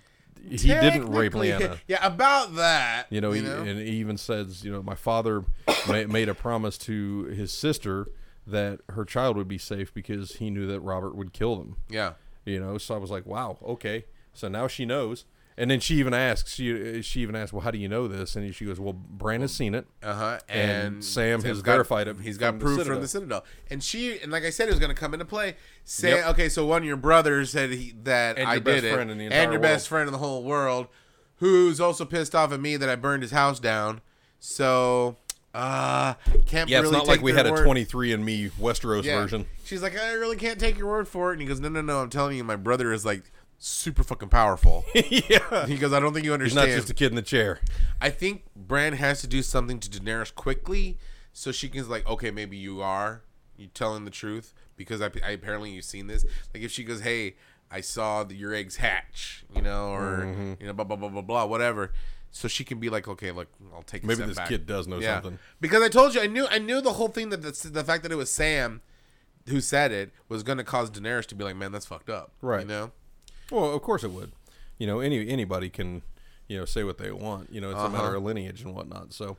[0.48, 1.78] He didn't rape Lyanna.
[1.86, 3.06] Yeah, about that.
[3.10, 5.44] You know, he, and he even says, you know, my father
[5.88, 8.06] made a promise to his sister
[8.46, 11.76] that her child would be safe because he knew that Robert would kill them.
[11.90, 12.12] yeah.
[12.46, 14.06] You know, so I was like, wow, okay.
[14.40, 15.24] So now she knows.
[15.56, 18.34] And then she even asks, she, she even asks, well, how do you know this?
[18.34, 19.86] And she goes, well, Bran has seen it.
[20.02, 20.38] Uh huh.
[20.48, 23.44] And And, Sam has got- verified it He's got proof from the Citadel.
[23.68, 25.56] And she, and like I said, it was going to come into play.
[25.84, 26.26] Say, Yep.
[26.28, 29.10] okay, so one of your brothers said he, that And I your did best it,
[29.10, 29.62] in the and your world.
[29.62, 30.86] best friend in the whole world,
[31.36, 34.00] who's also pissed off at me that I burned his house down.
[34.38, 35.18] So,
[35.52, 36.14] uh,
[36.46, 39.20] can't Yeah, really it's not like we had a 23 and me Westeros Yeah.
[39.20, 39.44] version.
[39.64, 41.34] She's like, I really can't take your word for it.
[41.34, 41.98] And he goes, No, no, no.
[42.00, 43.30] I'm telling you, my brother is like
[43.62, 44.84] super fucking powerful.
[44.94, 45.66] yeah.
[45.66, 46.66] he goes, I don't think you understand.
[46.66, 47.60] He's not just a kid in the chair.
[48.00, 50.98] I think Bran has to do something to Daenerys quickly,
[51.32, 53.22] so she can like, okay, maybe you are
[53.56, 56.24] you telling the truth because I, I apparently you've seen this.
[56.54, 57.36] Like if she goes, hey,
[57.70, 60.52] I saw that your eggs hatch, you know, or Mm-hmm.
[60.60, 61.92] you know, blah blah blah blah blah, whatever.
[62.32, 64.04] So she can be like, okay, look, I'll take.
[64.04, 64.48] Maybe this back.
[64.48, 65.16] kid does know Yeah.
[65.20, 65.38] something.
[65.60, 68.04] Because I told you, I knew, I knew the whole thing that the, the fact
[68.04, 68.80] that it was Sam
[69.48, 72.32] who said it was going to cause Daenerys to be like, man, that's fucked up,
[72.40, 72.60] Right.
[72.62, 72.92] You know.
[73.50, 74.32] Well, of course it would.
[74.78, 76.02] You know, any anybody can,
[76.48, 77.52] you know, say what they want.
[77.52, 77.96] You know, it's a uh-huh.
[78.02, 79.12] matter of lineage and whatnot.
[79.12, 79.36] So,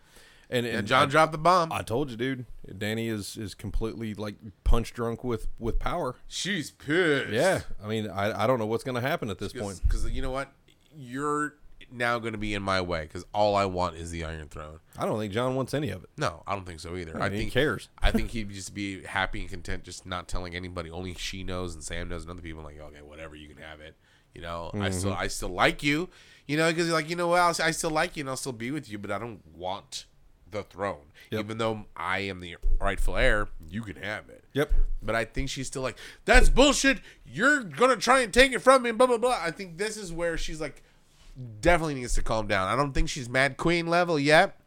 [0.50, 1.72] and, and And Jon I, dropped the bomb.
[1.72, 2.46] I told you, dude.
[2.68, 6.16] Dany is is completely like punch drunk with with power.
[6.28, 7.32] She's pissed.
[7.32, 9.82] Yeah, I mean, I I don't know what's gonna happen at this point.
[9.82, 10.52] Because you know what,
[10.96, 11.56] you're
[11.92, 14.80] now going to be in my way because all I want is the Iron Throne.
[14.98, 16.10] I don't think Jon wants any of it.
[16.18, 17.22] No, I don't think so either.
[17.22, 17.90] I I mean, he think cares.
[18.02, 20.90] I think he'd just be happy and content, just not telling anybody.
[20.90, 23.80] Only she knows, and Sam knows, and other people like, okay, whatever, you can have
[23.82, 23.96] it.
[24.34, 24.98] You know, I mm-hmm.
[24.98, 26.10] still, I still like you.
[26.48, 27.60] You know, because like, you know what, else?
[27.60, 30.06] I still like you, and I'll still be with you, but I don't want
[30.52, 31.12] the throne.
[31.32, 31.40] Yep.
[31.40, 34.44] Even though I am the rightful heir, you can have it.
[34.54, 34.72] Yep.
[35.02, 37.00] But I think she's still like, that's bullshit.
[37.26, 39.40] You're gonna try and take it from me, blah blah blah.
[39.42, 40.84] I think this is where she's like,
[41.62, 42.68] definitely needs to calm down.
[42.68, 44.58] I don't think she's Mad Queen level yet.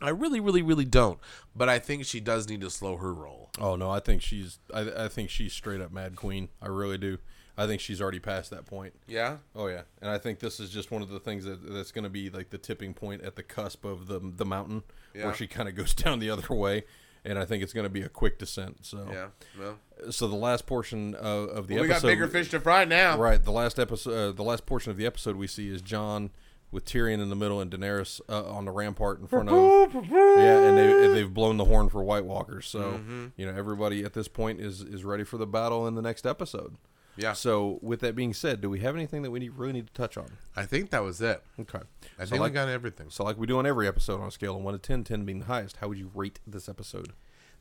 [0.00, 1.18] I really, really, really don't.
[1.54, 3.50] But I think she does need to slow her roll.
[3.58, 6.48] Oh no, I think she's I I think she's straight up Mad Queen.
[6.60, 7.18] I really do.
[7.58, 8.92] I think she's already past that point.
[9.06, 9.38] Yeah.
[9.54, 12.04] Oh yeah, and I think this is just one of the things that that's going
[12.04, 14.82] to be like the tipping point at the cusp of the the mountain,
[15.14, 15.24] Yeah.
[15.26, 16.84] where she kind of goes down the other way,
[17.26, 18.78] and I think it's going to be a quick descent.
[18.86, 19.26] So Yeah.
[19.58, 19.78] Well,
[20.10, 23.18] so the last portion of, of the we got bigger fish to fry now.
[23.18, 23.42] right?
[23.42, 26.30] The last episode, uh, the last portion of the episode we see is Jon
[26.70, 30.58] with Tyrion in the middle and Daenerys uh, on the rampart in front of yeah,
[30.68, 32.66] and they and they've blown the horn for White Walkers.
[32.66, 33.26] So Mm-hmm.
[33.36, 36.26] you know everybody at this point is is ready for the battle in the next
[36.26, 36.76] episode.
[37.16, 37.32] Yeah.
[37.32, 39.92] So with that being said, do we have anything that we need, really need to
[39.92, 40.26] touch on?
[40.54, 41.42] I think that was it.
[41.58, 41.80] Okay.
[42.18, 43.10] I so think like, we got everything.
[43.10, 45.24] so like we do on every episode on a scale of one to 10, 10
[45.24, 47.12] being the highest, how would you rate this episode?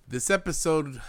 [0.08, 1.02] This episode,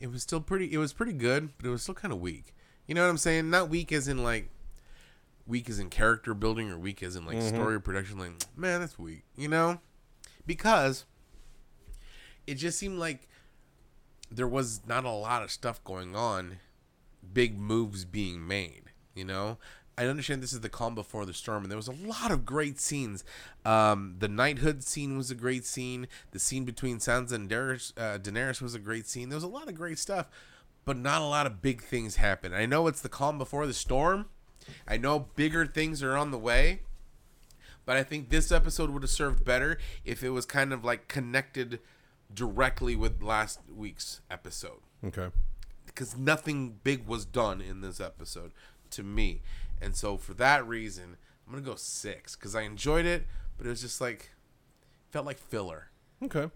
[0.00, 0.72] it was still pretty.
[0.72, 2.54] It was pretty good, but it was still kind of weak.
[2.86, 3.50] You know what I'm saying?
[3.50, 4.48] Not weak as in like
[5.46, 7.56] weak as in character building or weak as in like mm-hmm.
[7.56, 8.18] story or production.
[8.18, 9.24] Like, man, that's weak.
[9.34, 9.80] You know,
[10.46, 11.04] because
[12.46, 13.28] it just seemed like
[14.36, 16.58] there was not a lot of stuff going on,
[17.32, 18.84] big moves being made.
[19.14, 19.58] You know,
[19.96, 22.46] I understand this is the calm before the storm, and there was a lot of
[22.46, 23.24] great scenes.
[23.64, 26.08] Um, the knighthood scene was a great scene.
[26.30, 29.28] The scene between Sansa and Daenerys, uh, Daenerys was a great scene.
[29.28, 30.28] There was a lot of great stuff,
[30.84, 32.54] but not a lot of big things happen.
[32.54, 34.26] I know it's the calm before the storm.
[34.88, 36.80] I know bigger things are on the way,
[37.84, 41.08] but I think this episode would have served better if it was kind of like
[41.08, 41.80] connected
[42.34, 45.28] directly with last week's episode Okay.
[45.86, 48.52] because nothing big was done in this episode
[48.90, 49.42] to me.
[49.80, 51.16] And so for that reason,
[51.46, 53.26] I'm gonna go six because I enjoyed it,
[53.58, 54.30] but it was just like
[55.10, 55.88] felt like filler.
[56.22, 56.50] Okay.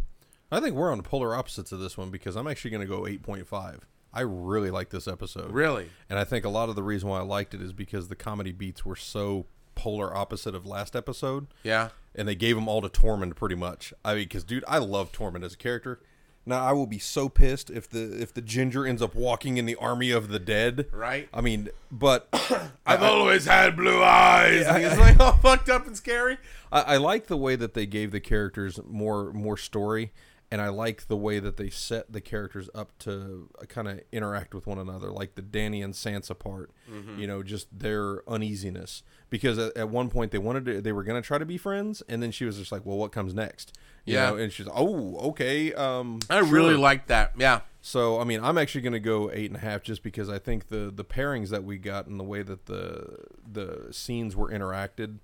[0.50, 3.00] I think we're on polar opposites of this one because I'm actually going to go
[3.02, 3.80] 8.5.
[4.14, 5.50] I really like this episode.
[5.50, 5.90] Really?
[6.08, 8.14] And I think a lot of the reason why I liked it is because the
[8.14, 11.48] comedy beats were so polar opposite of last episode.
[11.64, 11.88] Yeah.
[12.16, 13.92] And they gave them all to Tormund pretty much.
[14.04, 16.00] I mean, because dude, I love Tormund as a character.
[16.48, 19.66] Now I will be so pissed if the if the ginger ends up walking in
[19.66, 20.86] the army of the dead.
[20.92, 21.28] Right.
[21.34, 22.28] I mean, but
[22.86, 24.64] I've always had blue eyes.
[24.64, 26.38] And he's like all fucked up and scary.
[26.70, 30.12] I, I like the way that they gave the characters more more story,
[30.50, 34.54] and I like the way that they set the characters up to kind of interact
[34.54, 36.70] with one another, like the Dany and Sansa part.
[36.90, 37.18] Mm-hmm.
[37.18, 41.02] You know, just their uneasiness because at, at one point they wanted to, they were
[41.02, 43.76] gonna try to be friends, and then she was just like, "Well, what comes next?"
[44.04, 44.30] You Yeah.
[44.30, 47.32] know, and she's, "Oh, okay." Um, I really sure." like that.
[47.36, 47.60] Yeah.
[47.80, 50.38] So I mean, I'm actually going to go eight and a half, just because I
[50.38, 53.16] think the the pairings that we got and the way that the
[53.52, 55.18] the scenes were interacted,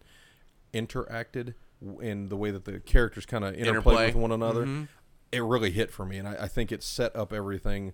[0.74, 1.54] interacted,
[2.00, 4.06] and the way that the characters kind of interplay Interplay.
[4.06, 4.88] with one another, Mhm.
[5.32, 7.92] It really hit for me, and I, I think it set up everything,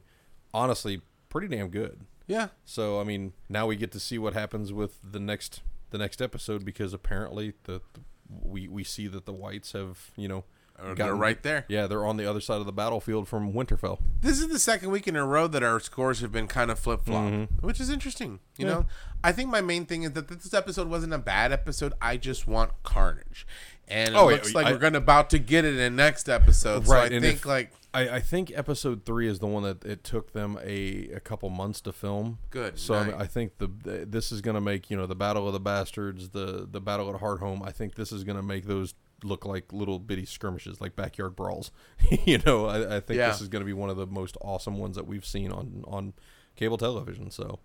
[0.52, 2.00] honestly, pretty damn good.
[2.26, 2.48] Yeah.
[2.64, 6.20] So I mean, now we get to see what happens with the next the next
[6.20, 10.44] episode because apparently the, the we we see that the whites have you know.
[10.80, 11.64] Uh, They're right there.
[11.66, 13.98] Yeah, they're on the other side of the battlefield from Winterfell.
[14.20, 16.78] This is the second week in a row that our scores have been kind of
[16.78, 18.38] flip flop, which is interesting.
[18.56, 18.72] You Yeah.
[18.72, 18.86] know,
[19.24, 21.94] I think my main thing is that this episode wasn't a bad episode.
[22.00, 23.44] I just want carnage,
[23.90, 26.28] and it Oh, yeah, looks like I- we're gonna about to get it in next
[26.28, 26.86] episode.
[26.86, 29.82] So Right, I think if- like I, I think episode three is the one that
[29.84, 32.38] it took them a, a couple months to film.
[32.50, 33.14] Good So I, night.
[33.18, 35.60] I think the, the this is going to make you know the Battle of the
[35.60, 37.66] Bastards, the the Battle at Hardhome.
[37.66, 41.34] I think this is going to make those look like little bitty skirmishes, like backyard
[41.34, 41.70] brawls.
[42.26, 43.28] you know, I, I think Yeah.
[43.30, 45.82] this is going to be one of the most awesome ones that we've seen on
[45.88, 46.12] on
[46.56, 47.30] cable television.
[47.30, 47.58] So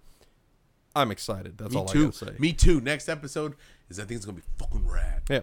[0.95, 1.57] I'm excited.
[1.57, 2.05] That's me all I too.
[2.05, 2.31] got to say.
[2.39, 2.79] Me too.
[2.79, 3.55] Next episode
[3.89, 5.23] is I think it's gonna be fucking rad.
[5.29, 5.41] Yeah.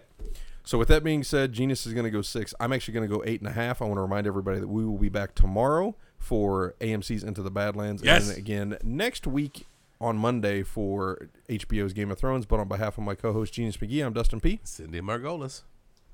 [0.63, 2.53] So with that being said, Genius is going to go six.
[2.59, 3.81] I'm actually going to go eight and a half.
[3.81, 7.49] I want to remind everybody that we will be back tomorrow for AMC's Into the
[7.51, 8.29] Badlands, Yes.
[8.29, 9.65] and again next week
[9.99, 12.45] on Monday for HBO's Game of Thrones.
[12.45, 14.59] But on behalf of my co-host Genius McGee, I'm Dustin P.
[14.63, 15.63] Cindy Margolis.